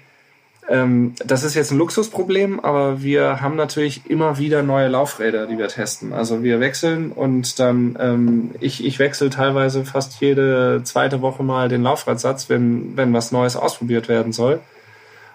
[0.67, 5.57] ähm, das ist jetzt ein Luxusproblem, aber wir haben natürlich immer wieder neue Laufräder, die
[5.57, 6.11] wir testen.
[6.11, 11.69] Also wir wechseln und dann, ähm, ich, ich wechsle teilweise fast jede zweite Woche mal
[11.69, 14.59] den Laufradsatz, wenn, wenn was Neues ausprobiert werden soll.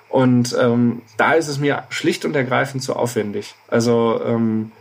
[0.09, 3.55] Und ähm, da ist es mir schlicht und ergreifend zu aufwendig.
[3.69, 4.73] Also ähm,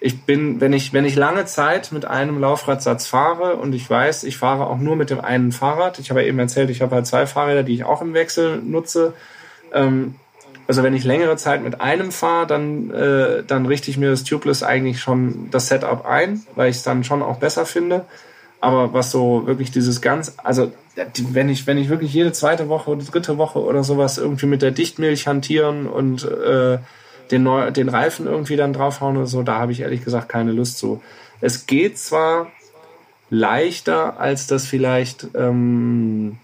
[0.00, 4.24] ich bin, wenn ich, wenn ich lange Zeit mit einem Laufradsatz fahre und ich weiß,
[4.24, 6.94] ich fahre auch nur mit dem einen Fahrrad, ich habe ja eben erzählt, ich habe
[6.94, 9.12] halt zwei Fahrräder, die ich auch im Wechsel nutze,
[9.72, 10.14] ähm,
[10.68, 14.24] also wenn ich längere Zeit mit einem fahre, dann, äh, dann richte ich mir das
[14.24, 18.04] Tubeless eigentlich schon das Setup ein, weil ich es dann schon auch besser finde.
[18.60, 22.90] Aber was so wirklich dieses ganz, also wenn ich, wenn ich wirklich jede zweite Woche
[22.90, 26.78] oder dritte Woche oder sowas irgendwie mit der Dichtmilch hantieren und äh,
[27.30, 30.52] den, Neu den Reifen irgendwie dann draufhauen oder so, da habe ich ehrlich gesagt keine
[30.52, 31.02] Lust zu.
[31.40, 32.52] Es geht zwar
[33.30, 36.38] leichter, als das vielleicht ähm,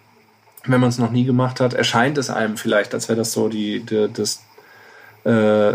[0.70, 3.48] wenn man es noch nie gemacht hat, erscheint es einem vielleicht, als wäre das so
[3.48, 4.42] die, die das
[5.24, 5.72] äh,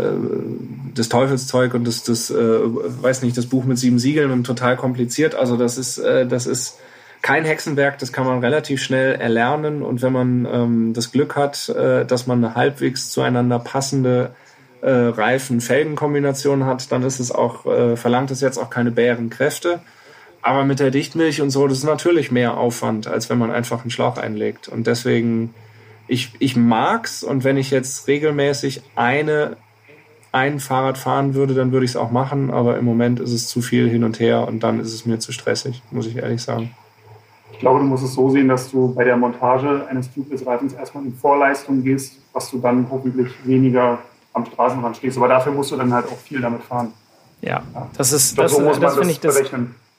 [0.94, 4.76] das Teufelszeug und das, das äh, weiß nicht, das Buch mit sieben Siegeln und total
[4.76, 5.34] kompliziert.
[5.34, 6.78] Also das ist, äh, das ist
[7.22, 11.68] kein Hexenwerk, das kann man relativ schnell erlernen und wenn man ähm, das Glück hat,
[11.68, 14.32] dass man eine halbwegs zueinander passende
[14.82, 17.62] Reifen-Felgen-Kombination hat, dann ist es auch,
[17.96, 19.80] verlangt es jetzt auch keine Bärenkräfte.
[20.44, 23.80] Aber mit der Dichtmilch und so, das ist natürlich mehr Aufwand, als wenn man einfach
[23.80, 24.68] einen Schlauch einlegt.
[24.68, 25.54] Und deswegen,
[26.06, 29.56] ich, ich mag's und wenn ich jetzt regelmäßig eine,
[30.32, 32.50] ein Fahrrad fahren würde, dann würde ich es auch machen.
[32.50, 35.18] Aber im Moment ist es zu viel hin und her und dann ist es mir
[35.18, 36.74] zu stressig, muss ich ehrlich sagen.
[37.52, 41.06] Ich glaube, du musst es so sehen, dass du bei der Montage eines Tubeless-Reifens erstmal
[41.06, 43.98] in Vorleistung gehst, was du dann hoffentlich weniger
[44.34, 45.16] am Straßenrand stehst.
[45.16, 46.92] Aber dafür musst du dann halt auch viel damit fahren.
[47.40, 47.62] Ja,
[47.96, 49.40] das ist, das, das, das finde ich das,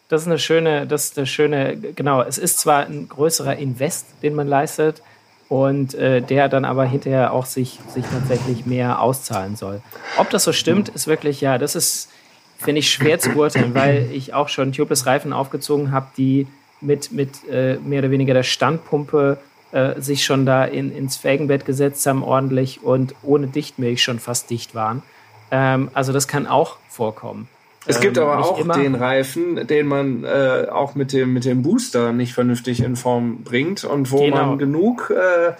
[0.07, 4.07] das ist eine schöne, das ist eine schöne, genau, es ist zwar ein größerer Invest,
[4.21, 5.01] den man leistet,
[5.47, 9.81] und äh, der dann aber hinterher auch sich, sich tatsächlich mehr auszahlen soll.
[10.17, 12.09] Ob das so stimmt, ist wirklich, ja, das ist,
[12.57, 16.47] finde ich, schwer zu beurteilen, weil ich auch schon Tubeless-Reifen aufgezogen habe, die
[16.81, 19.37] mit, mit äh, mehr oder weniger der Standpumpe
[19.71, 24.49] äh, sich schon da in, ins Felgenbett gesetzt haben, ordentlich und ohne Dichtmilch schon fast
[24.49, 25.03] dicht waren.
[25.51, 27.47] Ähm, also das kann auch vorkommen.
[27.87, 31.61] Es gibt ähm, aber auch den Reifen, den man äh, auch mit dem, mit dem
[31.61, 34.47] Booster nicht vernünftig in Form bringt und wo genau.
[34.47, 35.53] man genug äh,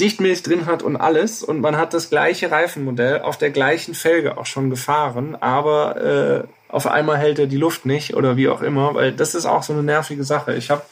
[0.00, 4.36] Dichtmilch drin hat und alles und man hat das gleiche Reifenmodell auf der gleichen Felge
[4.36, 8.60] auch schon gefahren, aber äh, auf einmal hält er die Luft nicht oder wie auch
[8.60, 10.54] immer, weil das ist auch so eine nervige Sache.
[10.54, 10.82] Ich habe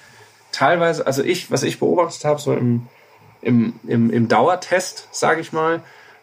[0.52, 2.86] teilweise, also ich, was ich beobachtet habe, so im,
[3.40, 5.82] im, im, im Dauertest, sage ich mal,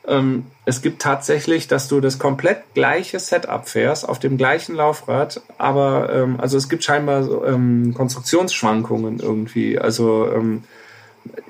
[0.09, 5.41] ähm, es gibt tatsächlich, dass du das komplett gleiche Setup fährst auf dem gleichen Laufrad,
[5.57, 9.79] aber ähm, also es gibt scheinbar ähm, Konstruktionsschwankungen irgendwie.
[9.79, 10.63] Also ähm,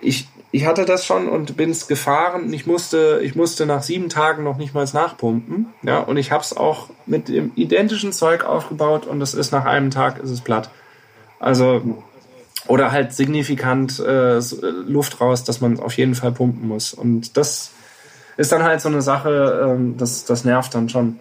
[0.01, 2.51] ich, ich hatte das schon und bin es gefahren.
[2.53, 5.67] Ich musste, ich musste nach sieben Tagen noch nicht mal nachpumpen.
[5.83, 9.65] Ja, und ich habe es auch mit dem identischen Zeug aufgebaut und es ist nach
[9.65, 10.69] einem Tag ist es platt.
[11.39, 11.81] Also
[12.67, 14.39] oder halt signifikant äh,
[14.85, 16.93] Luft raus, dass man auf jeden Fall pumpen muss.
[16.93, 17.71] Und das
[18.39, 21.19] ist dann halt so eine Sache, ähm, das, das nervt dann schon,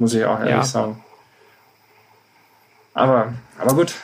[0.00, 0.64] muss ich auch ehrlich ja.
[0.64, 1.00] sagen.
[2.92, 3.94] Aber, aber gut.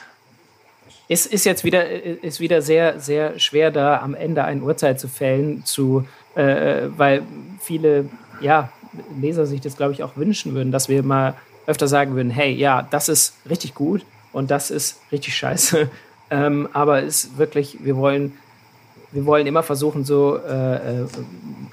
[1.08, 5.08] Ist, ist jetzt wieder, ist wieder sehr, sehr schwer, da am Ende ein Urteil zu
[5.08, 6.06] fällen, zu,
[6.36, 7.24] äh, weil
[7.60, 8.08] viele
[8.40, 8.70] ja,
[9.20, 11.34] Leser sich das, glaube ich, auch wünschen würden, dass wir mal
[11.66, 15.90] öfter sagen würden, hey, ja, das ist richtig gut und das ist richtig scheiße.
[16.30, 18.38] Ähm, aber es ist wirklich, wir wollen
[19.12, 21.06] wir wollen immer versuchen, so äh, äh,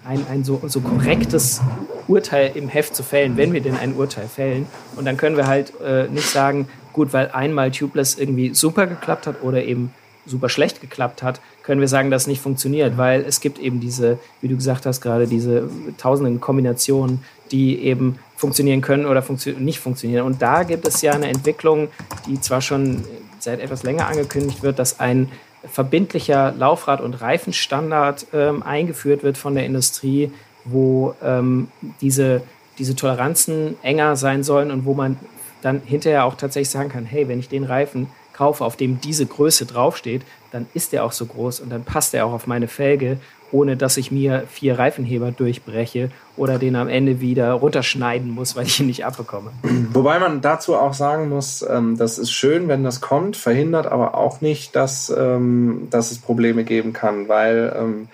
[0.06, 1.62] ein, ein so, so korrektes
[2.08, 4.68] Urteil im Heft zu fällen, wenn wir denn ein Urteil fällen.
[4.96, 9.26] Und dann können wir halt äh, nicht sagen, gut, weil einmal Tubeless irgendwie super geklappt
[9.26, 9.94] hat oder eben
[10.26, 13.80] super schlecht geklappt hat, können wir sagen, dass es nicht funktioniert, weil es gibt eben
[13.80, 19.58] diese, wie du gesagt hast gerade, diese tausenden Kombinationen, die eben funktionieren können oder funktio
[19.58, 20.26] nicht funktionieren.
[20.26, 21.88] Und da gibt es ja eine Entwicklung,
[22.28, 23.04] die zwar schon
[23.40, 25.30] seit etwas länger angekündigt wird, dass ein
[25.68, 30.32] verbindlicher Laufrad- und Reifenstandard ähm, eingeführt wird von der Industrie,
[30.66, 31.70] wo ähm,
[32.02, 32.42] diese,
[32.78, 35.18] diese Toleranzen enger sein sollen und wo man
[35.62, 39.26] dann hinterher auch tatsächlich sagen kann, hey, wenn ich den Reifen kaufe, auf dem diese
[39.26, 42.68] Größe draufsteht, dann ist der auch so groß und dann passt er auch auf meine
[42.68, 43.20] Felge,
[43.52, 48.66] ohne dass ich mir vier Reifenheber durchbreche oder den am Ende wieder runterschneiden muss, weil
[48.66, 49.52] ich ihn nicht abbekomme.
[49.94, 54.16] Wobei man dazu auch sagen muss, ähm, das ist schön, wenn das kommt, verhindert aber
[54.16, 58.08] auch nicht, dass, ähm, dass es Probleme geben kann, weil ähm,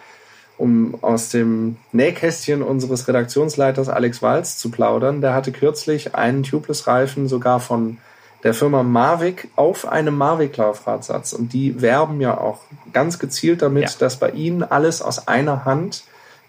[0.57, 7.27] um aus dem Nähkästchen unseres Redaktionsleiters Alex Walz zu plaudern, der hatte kürzlich einen Tubeless-Reifen
[7.27, 7.97] sogar von
[8.45, 11.33] der Firma Mavic auf einem Mavic-Laufradsatz.
[11.33, 12.59] Und die werben ja auch
[12.93, 13.95] ganz gezielt damit, ja.
[13.99, 16.03] dass bei ihnen alles aus einer Hand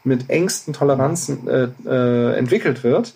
[0.04, 3.14] mit engsten Toleranzen äh, äh, entwickelt wird.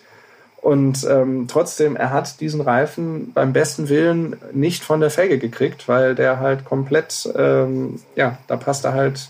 [0.61, 5.87] Und ähm, trotzdem, er hat diesen Reifen beim besten Willen nicht von der Felge gekriegt,
[5.87, 9.29] weil der halt komplett, ähm, ja, da passt er halt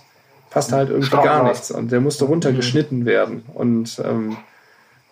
[0.49, 3.05] passt halt irgendwie Stark gar nichts und der musste runtergeschnitten mhm.
[3.05, 3.43] werden.
[3.53, 4.37] Und ähm,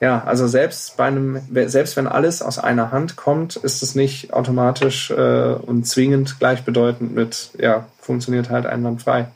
[0.02, 4.34] ja, also selbst bei einem, selbst wenn alles aus einer Hand kommt, ist es nicht
[4.34, 9.28] automatisch äh, und zwingend gleichbedeutend mit, ja, funktioniert halt einwandfrei.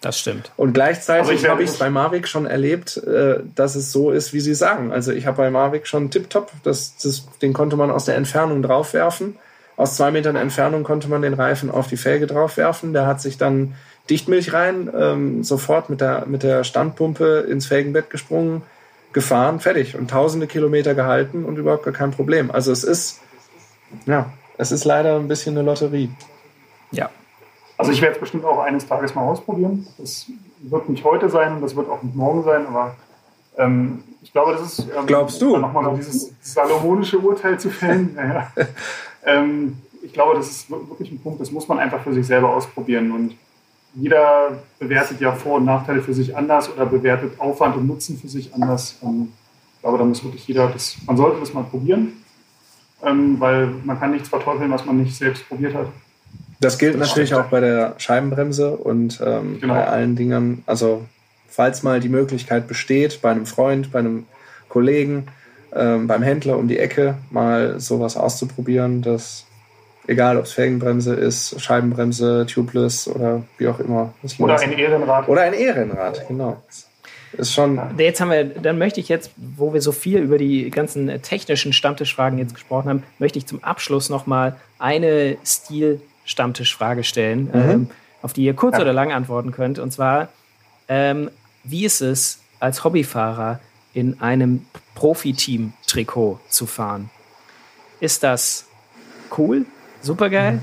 [0.00, 0.50] Das stimmt.
[0.56, 4.40] Und gleichzeitig habe ich es bei Mavic schon erlebt, äh, dass es so ist, wie
[4.40, 4.92] Sie sagen.
[4.92, 8.62] Also ich habe bei Mavic schon Tipptopp, das, das, den konnte man aus der Entfernung
[8.62, 9.36] draufwerfen.
[9.76, 12.92] Aus zwei Metern Entfernung konnte man den Reifen auf die Felge draufwerfen.
[12.92, 13.74] Der hat sich dann
[14.08, 18.62] Dichtmilch rein, ähm, sofort mit der, mit der Standpumpe ins Felgenbett gesprungen,
[19.16, 22.50] gefahren, fertig und tausende Kilometer gehalten und überhaupt gar kein Problem.
[22.50, 23.22] Also es ist,
[24.04, 24.26] ja,
[24.58, 26.10] es ist leider ein bisschen eine Lotterie.
[26.90, 27.08] Ja.
[27.78, 29.86] Also ich werde es bestimmt auch eines Tages mal ausprobieren.
[29.96, 30.26] Das
[30.60, 32.94] wird nicht heute sein, das wird auch nicht morgen sein, aber
[33.56, 35.56] ähm, ich glaube, das ist ähm, Glaubst du?
[35.56, 38.12] nochmal so dieses salomonische Urteil zu fällen.
[38.16, 38.52] naja.
[39.24, 42.50] ähm, ich glaube, das ist wirklich ein Punkt, das muss man einfach für sich selber
[42.50, 43.34] ausprobieren und
[43.96, 48.28] jeder bewertet ja Vor- und Nachteile für sich anders oder bewertet Aufwand und Nutzen für
[48.28, 48.96] sich anders.
[49.02, 49.32] Ähm,
[49.74, 52.12] ich glaube, da muss wirklich jeder das, man sollte das mal probieren,
[53.02, 55.86] ähm, weil man kann nichts verteufeln, was man nicht selbst probiert hat.
[56.60, 59.74] Das gilt das natürlich auch bei der Scheibenbremse und ähm, genau.
[59.74, 60.62] bei allen Dingen.
[60.66, 61.04] Also
[61.48, 64.26] falls mal die Möglichkeit besteht, bei einem Freund, bei einem
[64.68, 65.26] Kollegen,
[65.74, 69.45] ähm, beim Händler um die Ecke mal sowas auszuprobieren, das
[70.08, 74.14] Egal, ob es Felgenbremse ist, Scheibenbremse, Tubeless oder wie auch immer.
[74.38, 75.28] Oder ein Ehrenrad.
[75.28, 76.62] Oder ein Ehrenrad, genau.
[77.32, 77.80] Ist schon.
[77.98, 81.72] Jetzt haben wir, dann möchte ich jetzt, wo wir so viel über die ganzen technischen
[81.72, 87.70] Stammtischfragen jetzt gesprochen haben, möchte ich zum Abschluss nochmal eine Stil-Stammtischfrage stellen, mhm.
[87.70, 87.90] ähm,
[88.22, 88.82] auf die ihr kurz ja.
[88.82, 89.78] oder lang antworten könnt.
[89.78, 90.28] Und zwar,
[90.88, 91.30] ähm,
[91.64, 93.60] wie ist es als Hobbyfahrer
[93.92, 97.10] in einem Profiteam-Trikot zu fahren?
[98.00, 98.66] Ist das
[99.36, 99.66] cool?
[100.06, 100.52] Supergeil?
[100.52, 100.62] Mhm.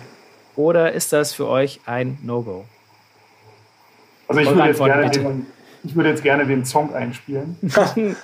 [0.56, 2.66] Oder ist das für euch ein No-Go?
[4.28, 5.46] Also ich würde, jetzt gerne den,
[5.84, 7.58] ich würde jetzt gerne den Song einspielen.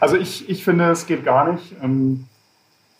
[0.00, 1.74] also ich, ich finde, es geht gar nicht.
[1.82, 2.24] Ähm,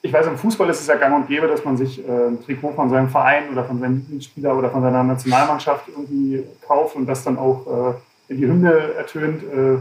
[0.02, 2.42] ich weiß, im Fußball ist es ja gang und gäbe, dass man sich äh, ein
[2.44, 7.06] Trikot von seinem Verein oder von seinem Lieblingsspieler oder von seiner Nationalmannschaft irgendwie kauft und
[7.06, 7.94] das dann auch
[8.28, 9.78] in äh, die Hymne ertönt, äh,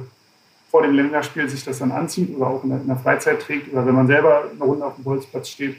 [0.69, 3.95] vor dem Länderspiel sich das dann anzieht oder auch in der Freizeit trägt oder wenn
[3.95, 5.75] man selber eine Runde auf dem Bolzplatz steht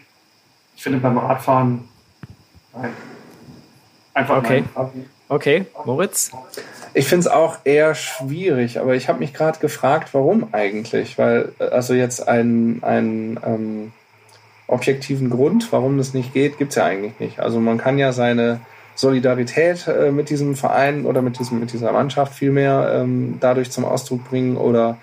[0.77, 1.89] ich finde beim Radfahren
[2.75, 2.93] nein.
[4.15, 4.65] Einfach okay.
[4.75, 5.07] Nein.
[5.29, 6.31] Okay, Moritz?
[6.93, 11.17] Ich finde es auch eher schwierig, aber ich habe mich gerade gefragt, warum eigentlich?
[11.17, 13.93] Weil, also jetzt einen, einen ähm,
[14.67, 17.41] objektiven Grund, warum das nicht geht, gibt es ja eigentlich nicht.
[17.41, 18.61] Also man kann ja seine
[18.95, 23.87] Solidarität äh, mit diesem Verein oder mit, diesem, mit dieser Mannschaft vielmehr ähm, dadurch zum
[23.87, 24.99] Ausdruck bringen oder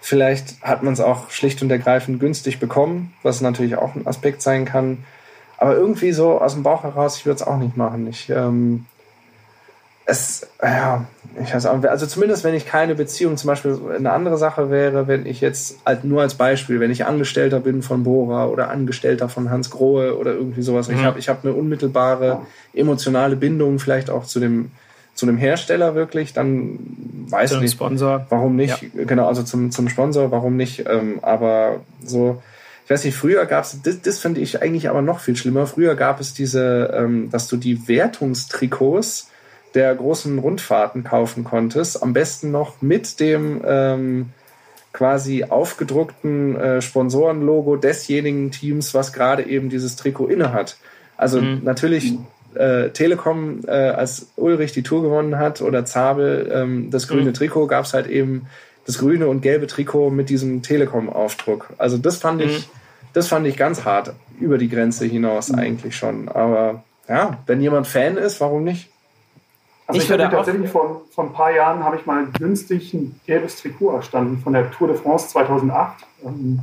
[0.00, 4.42] Vielleicht hat man es auch schlicht und ergreifend günstig bekommen, was natürlich auch ein Aspekt
[4.42, 5.04] sein kann.
[5.58, 8.06] Aber irgendwie so aus dem Bauch heraus, ich würde es auch nicht machen.
[8.06, 8.86] Ich, ähm,
[10.06, 11.04] es, ja,
[11.42, 15.06] ich weiß auch, also zumindest wenn ich keine Beziehung, zum Beispiel eine andere Sache wäre,
[15.06, 19.28] wenn ich jetzt halt nur als Beispiel, wenn ich Angestellter bin von Bora oder Angestellter
[19.28, 20.94] von Hans Grohe oder irgendwie sowas, mhm.
[20.94, 22.40] ich habe ich hab eine unmittelbare
[22.72, 24.70] emotionale Bindung vielleicht auch zu dem
[25.18, 26.78] zu einem Hersteller wirklich, dann
[27.28, 28.24] weiß ich nicht, Sponsor.
[28.28, 28.80] warum nicht.
[28.94, 29.04] Ja.
[29.04, 30.84] Genau, also zum, zum Sponsor, warum nicht.
[30.88, 32.40] Ähm, aber so,
[32.84, 35.66] ich weiß nicht, früher gab es, das, das finde ich eigentlich aber noch viel schlimmer.
[35.66, 39.28] Früher gab es diese, ähm, dass du die Wertungstrikots
[39.74, 42.00] der großen Rundfahrten kaufen konntest.
[42.00, 44.26] Am besten noch mit dem ähm,
[44.92, 50.76] quasi aufgedruckten äh, Sponsorenlogo desjenigen Teams, was gerade eben dieses Trikot innehat.
[51.16, 51.62] Also mhm.
[51.64, 52.14] natürlich
[52.58, 57.34] äh, Telekom, äh, als Ulrich die Tour gewonnen hat oder Zabel ähm, das grüne mhm.
[57.34, 58.46] Trikot, gab es halt eben
[58.86, 61.70] das grüne und gelbe Trikot mit diesem Telekom-Aufdruck.
[61.78, 62.48] Also das fand mhm.
[62.48, 62.68] ich,
[63.12, 65.58] das fand ich ganz hart über die Grenze hinaus mhm.
[65.58, 66.28] eigentlich schon.
[66.28, 68.90] Aber ja, wenn jemand Fan ist, warum nicht?
[69.86, 73.18] Also ich, ich würde tatsächlich vor, vor ein paar Jahren habe ich mal günstig ein
[73.26, 76.06] gelbes Trikot erstanden von der Tour de France 2008.
[76.24, 76.60] Ähm,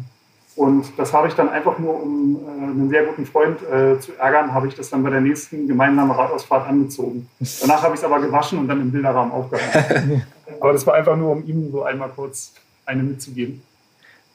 [0.55, 4.13] Und das habe ich dann einfach nur, um äh, einen sehr guten Freund äh, zu
[4.17, 7.27] ärgern, habe ich das dann bei der nächsten gemeinsamen Radausfahrt angezogen.
[7.61, 10.23] Danach habe ich es aber gewaschen und dann im Bilderrahmen aufgehangen.
[10.61, 12.53] aber das war einfach nur, um ihm so einmal kurz
[12.85, 13.61] eine mitzugeben.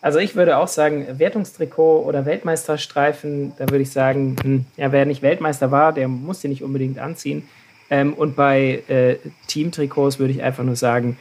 [0.02, 5.04] Also ich würde auch sagen, Wertungstrikot oder Weltmeisterstreifen, da würde ich sagen, hm, ja, wer
[5.06, 7.48] nicht Weltmeister war, der muss den nicht unbedingt anziehen.
[7.90, 9.16] Ähm, und bei äh,
[9.46, 11.18] Teamtrikots würde ich einfach nur sagen,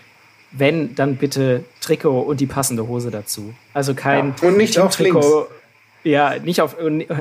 [0.51, 3.53] wenn, dann bitte Trikot und die passende Hose dazu.
[3.73, 5.25] Also kein ja, und nicht auf links.
[6.03, 6.77] Ja, nicht auf,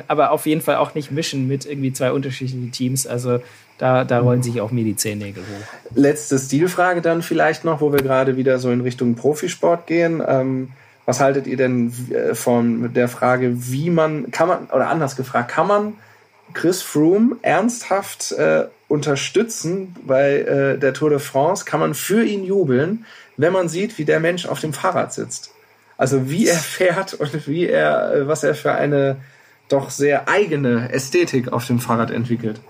[0.07, 3.07] aber auf jeden Fall auch nicht mischen mit irgendwie zwei unterschiedlichen Teams.
[3.09, 3.41] Also
[3.77, 5.97] da, da rollen sich auch mir die Zehennägel hoch.
[5.97, 10.23] Letzte Stilfrage dann vielleicht noch, wo wir gerade wieder so in Richtung Profisport gehen.
[10.27, 10.71] Ähm,
[11.07, 15.51] was haltet ihr denn äh, von der Frage, wie man, kann man, oder anders gefragt,
[15.51, 15.95] kann man
[16.55, 21.65] Chris Froome ernsthaft äh, unterstützen bei äh, der Tour de France?
[21.65, 23.05] Kann man für ihn jubeln,
[23.37, 25.53] wenn man sieht, wie der Mensch auf dem Fahrrad sitzt?
[25.97, 29.17] Also wie er fährt und wie er, äh, was er für eine
[29.69, 32.61] doch sehr eigene Ästhetik auf dem Fahrrad entwickelt.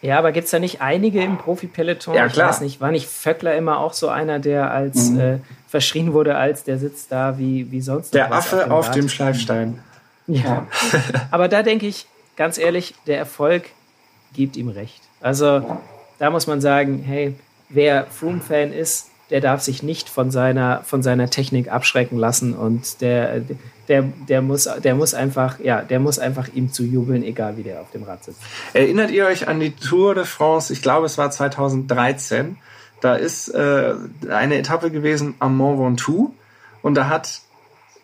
[0.00, 2.14] Ja, aber gibt es da nicht einige im Profi-Peloton?
[2.14, 2.50] Ja, klar.
[2.50, 5.20] Ich weiß nicht, war nicht Vöckler immer auch so einer, der als mhm.
[5.20, 8.14] äh, verschrien wurde, als der sitzt da wie, wie sonst?
[8.14, 9.80] Der Affe auf dem, auf dem Schleifstein.
[10.28, 10.66] Ja.
[11.30, 12.06] aber da denke ich,
[12.38, 13.64] ganz ehrlich, der Erfolg
[14.32, 15.02] gibt ihm recht.
[15.20, 15.78] Also
[16.18, 17.34] da muss man sagen, hey,
[17.68, 23.02] wer Froome-Fan ist, der darf sich nicht von seiner, von seiner Technik abschrecken lassen und
[23.02, 23.42] der,
[23.88, 27.62] der, der, muss, der muss einfach, ja, der muss einfach ihm zu jubeln, egal wie
[27.62, 28.40] der auf dem Rad sitzt.
[28.72, 30.72] Erinnert ihr euch an die Tour de France?
[30.72, 32.56] Ich glaube, es war 2013.
[33.00, 33.94] Da ist äh,
[34.30, 36.32] eine Etappe gewesen am Mont Ventoux
[36.80, 37.42] und da hat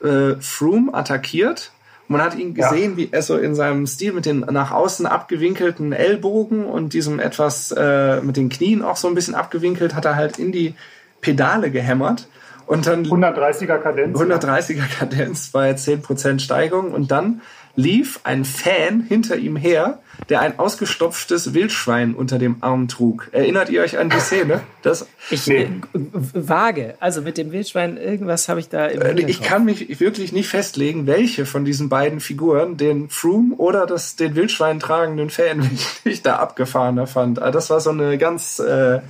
[0.03, 1.72] äh, Froome attackiert
[2.09, 2.96] man hat ihn gesehen, ja.
[2.96, 7.72] wie er so in seinem Stil mit den nach außen abgewinkelten Ellbogen und diesem etwas
[7.72, 10.74] äh, mit den Knien auch so ein bisschen abgewinkelt, hat er halt in die
[11.20, 12.28] Pedale gehämmert.
[12.66, 14.18] Und dann 130er Kadenz.
[14.18, 16.92] 130er Kadenz bei 10% Steigung.
[16.92, 17.42] Und dann
[17.76, 19.98] lief ein Fan hinter ihm her,
[20.29, 23.29] der ein ausgestopftes Wildschwein unter dem Arm trug.
[23.33, 24.61] Erinnert ihr euch an die Szene?
[24.83, 25.62] Das, ich nee.
[25.62, 26.95] äh, vage.
[27.01, 30.49] Also mit dem Wildschwein, irgendwas habe ich da im äh, Ich kann mich wirklich nicht
[30.49, 35.71] festlegen, welche von diesen beiden Figuren, den Froome oder das, den Wildschwein tragenden Fan,
[36.05, 37.39] ich da abgefahrener fand.
[37.39, 39.01] Also das war so eine ganz, äh,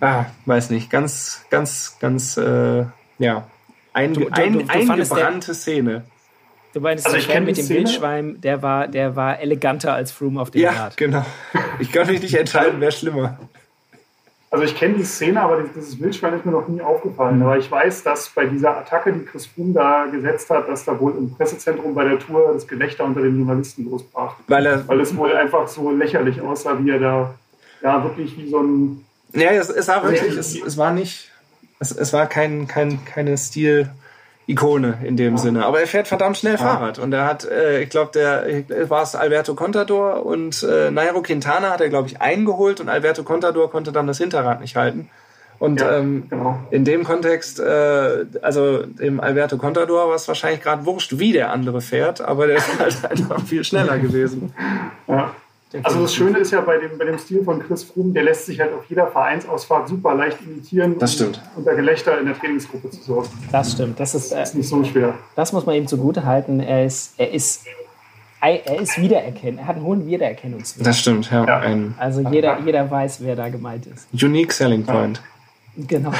[0.00, 2.84] ah, weiß nicht, ganz, ganz, ganz, äh,
[3.18, 3.46] ja,
[3.92, 6.04] ein, du, du, eingebrannte Szene.
[6.74, 7.78] Du meinst, also der mit dem Szene?
[7.78, 11.00] Wildschwein, der war, der war eleganter als Froome auf dem ja, Rad.
[11.00, 11.24] Ja, genau.
[11.78, 13.38] Ich kann mich nicht entscheiden, wer schlimmer.
[14.50, 17.40] Also ich kenne die Szene, aber dieses Wildschwein ist mir noch nie aufgefallen.
[17.42, 20.98] Aber ich weiß, dass bei dieser Attacke, die Chris Froome da gesetzt hat, dass da
[20.98, 24.34] wohl im Pressezentrum bei der Tour das Gelächter unter den Journalisten losbrach.
[24.48, 27.34] Weil, er, Weil es wohl einfach so lächerlich aussah, wie er da
[27.82, 29.04] ja wirklich wie so ein...
[29.32, 31.30] Ja, es, es war wirklich, es, es war nicht,
[31.78, 33.90] es, es war kein, kein, keine Stil...
[34.46, 35.64] Ikone in dem Sinne.
[35.64, 36.98] Aber er fährt verdammt schnell Fahrrad.
[36.98, 41.70] Und er hat, äh, ich glaube, der war es Alberto Contador und äh, Nairo Quintana
[41.70, 45.08] hat er, glaube ich, eingeholt und Alberto Contador konnte dann das Hinterrad nicht halten.
[45.58, 46.58] Und ja, ähm, genau.
[46.70, 51.52] in dem Kontext, äh, also dem Alberto Contador war es wahrscheinlich gerade wurscht, wie der
[51.52, 54.52] andere fährt, aber der ist halt einfach viel schneller gewesen.
[55.06, 55.34] Ja.
[55.82, 58.46] Also das Schöne ist ja bei dem, bei dem Stil von Chris Froome, der lässt
[58.46, 61.40] sich halt auf jeder Vereinsausfahrt super leicht imitieren, das stimmt.
[61.54, 63.28] um unter Gelächter in der Trainingsgruppe zu sorgen.
[63.50, 63.98] Das stimmt.
[63.98, 65.14] Das ist, das ist nicht so schwer.
[65.34, 66.60] Das muss man ihm zugute halten.
[66.60, 67.66] Er ist, er ist,
[68.40, 69.58] er ist wiedererkennen.
[69.58, 70.86] Er hat einen hohen Wiedererkennungswert.
[70.86, 71.44] Das stimmt, ja.
[71.44, 71.76] ja.
[71.98, 74.06] also jeder, jeder weiß, wer da gemeint ist.
[74.12, 75.20] Unique Selling Point.
[75.76, 76.12] Genau.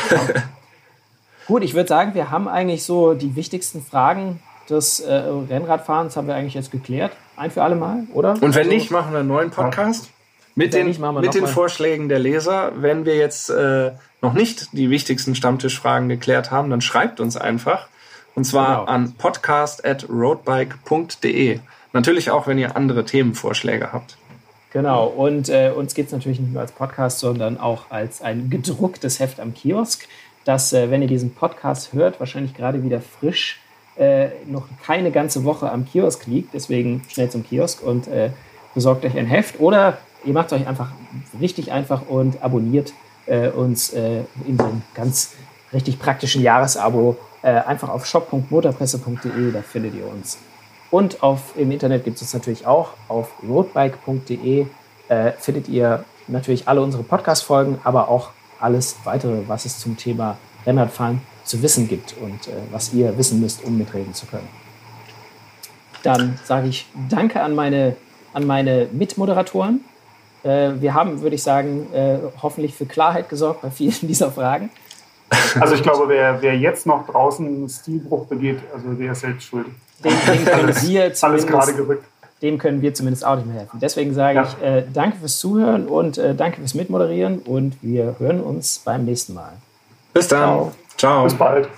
[1.47, 6.27] Gut, ich würde sagen, wir haben eigentlich so die wichtigsten Fragen des äh, Rennradfahrens haben
[6.27, 7.13] wir eigentlich jetzt geklärt.
[7.37, 8.35] Ein für alle Mal, oder?
[8.35, 10.11] Und wenn also, nicht, machen wir einen neuen Podcast.
[10.57, 12.71] Mit den, mit den Vorschlägen der Leser.
[12.77, 13.91] Wenn wir jetzt äh,
[14.23, 17.89] noch nicht die wichtigsten Stammtischfragen geklärt haben, dann schreibt uns einfach.
[18.37, 18.85] Und zwar genau.
[18.85, 21.59] an podcast.roadbike.de.
[21.93, 24.17] Natürlich auch, wenn ihr andere Themenvorschläge habt.
[24.73, 28.51] Genau, und äh, uns geht es natürlich nicht nur als Podcast, sondern auch als ein
[28.51, 30.09] gedrucktes Heft am Kiosk,
[30.45, 33.61] das, äh, wenn ihr diesen Podcast hört, wahrscheinlich gerade wieder frisch
[33.97, 36.55] äh, noch keine ganze Woche am Kiosk liegt.
[36.55, 38.31] Deswegen schnell zum Kiosk und äh,
[38.75, 39.61] besorgt euch ein Heft.
[39.61, 40.91] Oder ihr macht euch einfach
[41.41, 42.93] richtig einfach und abonniert
[43.27, 45.35] äh, uns äh, in einem ganz
[45.73, 47.17] richtig praktischen Jahresabo.
[47.43, 50.39] Äh, einfach auf shop.motorpresse.de, da findet ihr uns.
[50.91, 52.91] Und auf, im Internet gibt es uns natürlich auch.
[53.09, 54.67] Auf roadbike.de
[55.09, 58.31] äh, findet ihr natürlich alle unsere Podcast-Folgen, aber auch
[58.61, 63.41] alles weitere, was es zum Thema Rennradfahren zu wissen gibt und äh, was ihr wissen
[63.41, 64.49] müsst, um mitreden zu können.
[66.03, 67.97] Dann sage ich Danke an meine,
[68.33, 69.85] an meine Mitmoderatoren.
[70.43, 74.71] Äh, wir haben, würde ich sagen, äh, hoffentlich für Klarheit gesorgt bei vielen dieser Fragen.
[75.59, 79.47] Also ich glaube, wer, wer jetzt noch draußen einen Stilbruch begeht, also der ist selbst
[79.47, 79.67] schuld.
[80.05, 82.03] dem, dem können wir zumindest,
[82.43, 83.79] dem können wir zumindest auch nicht mehr helfen.
[83.81, 84.43] Deswegen sage ja.
[84.43, 89.05] ich äh, danke fürs Zuhören und äh, danke fürs Mitmoderieren und wir hören uns beim
[89.05, 89.55] nächsten Mal.
[90.13, 90.41] Bis dann.
[90.41, 90.73] Ciao.
[90.97, 91.25] Ciao.
[91.25, 91.69] Bis bald.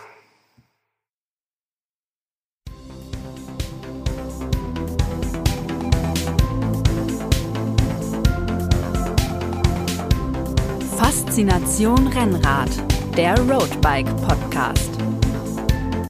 [10.98, 12.70] Faszination Rennrad,
[13.16, 14.95] der Roadbike Podcast.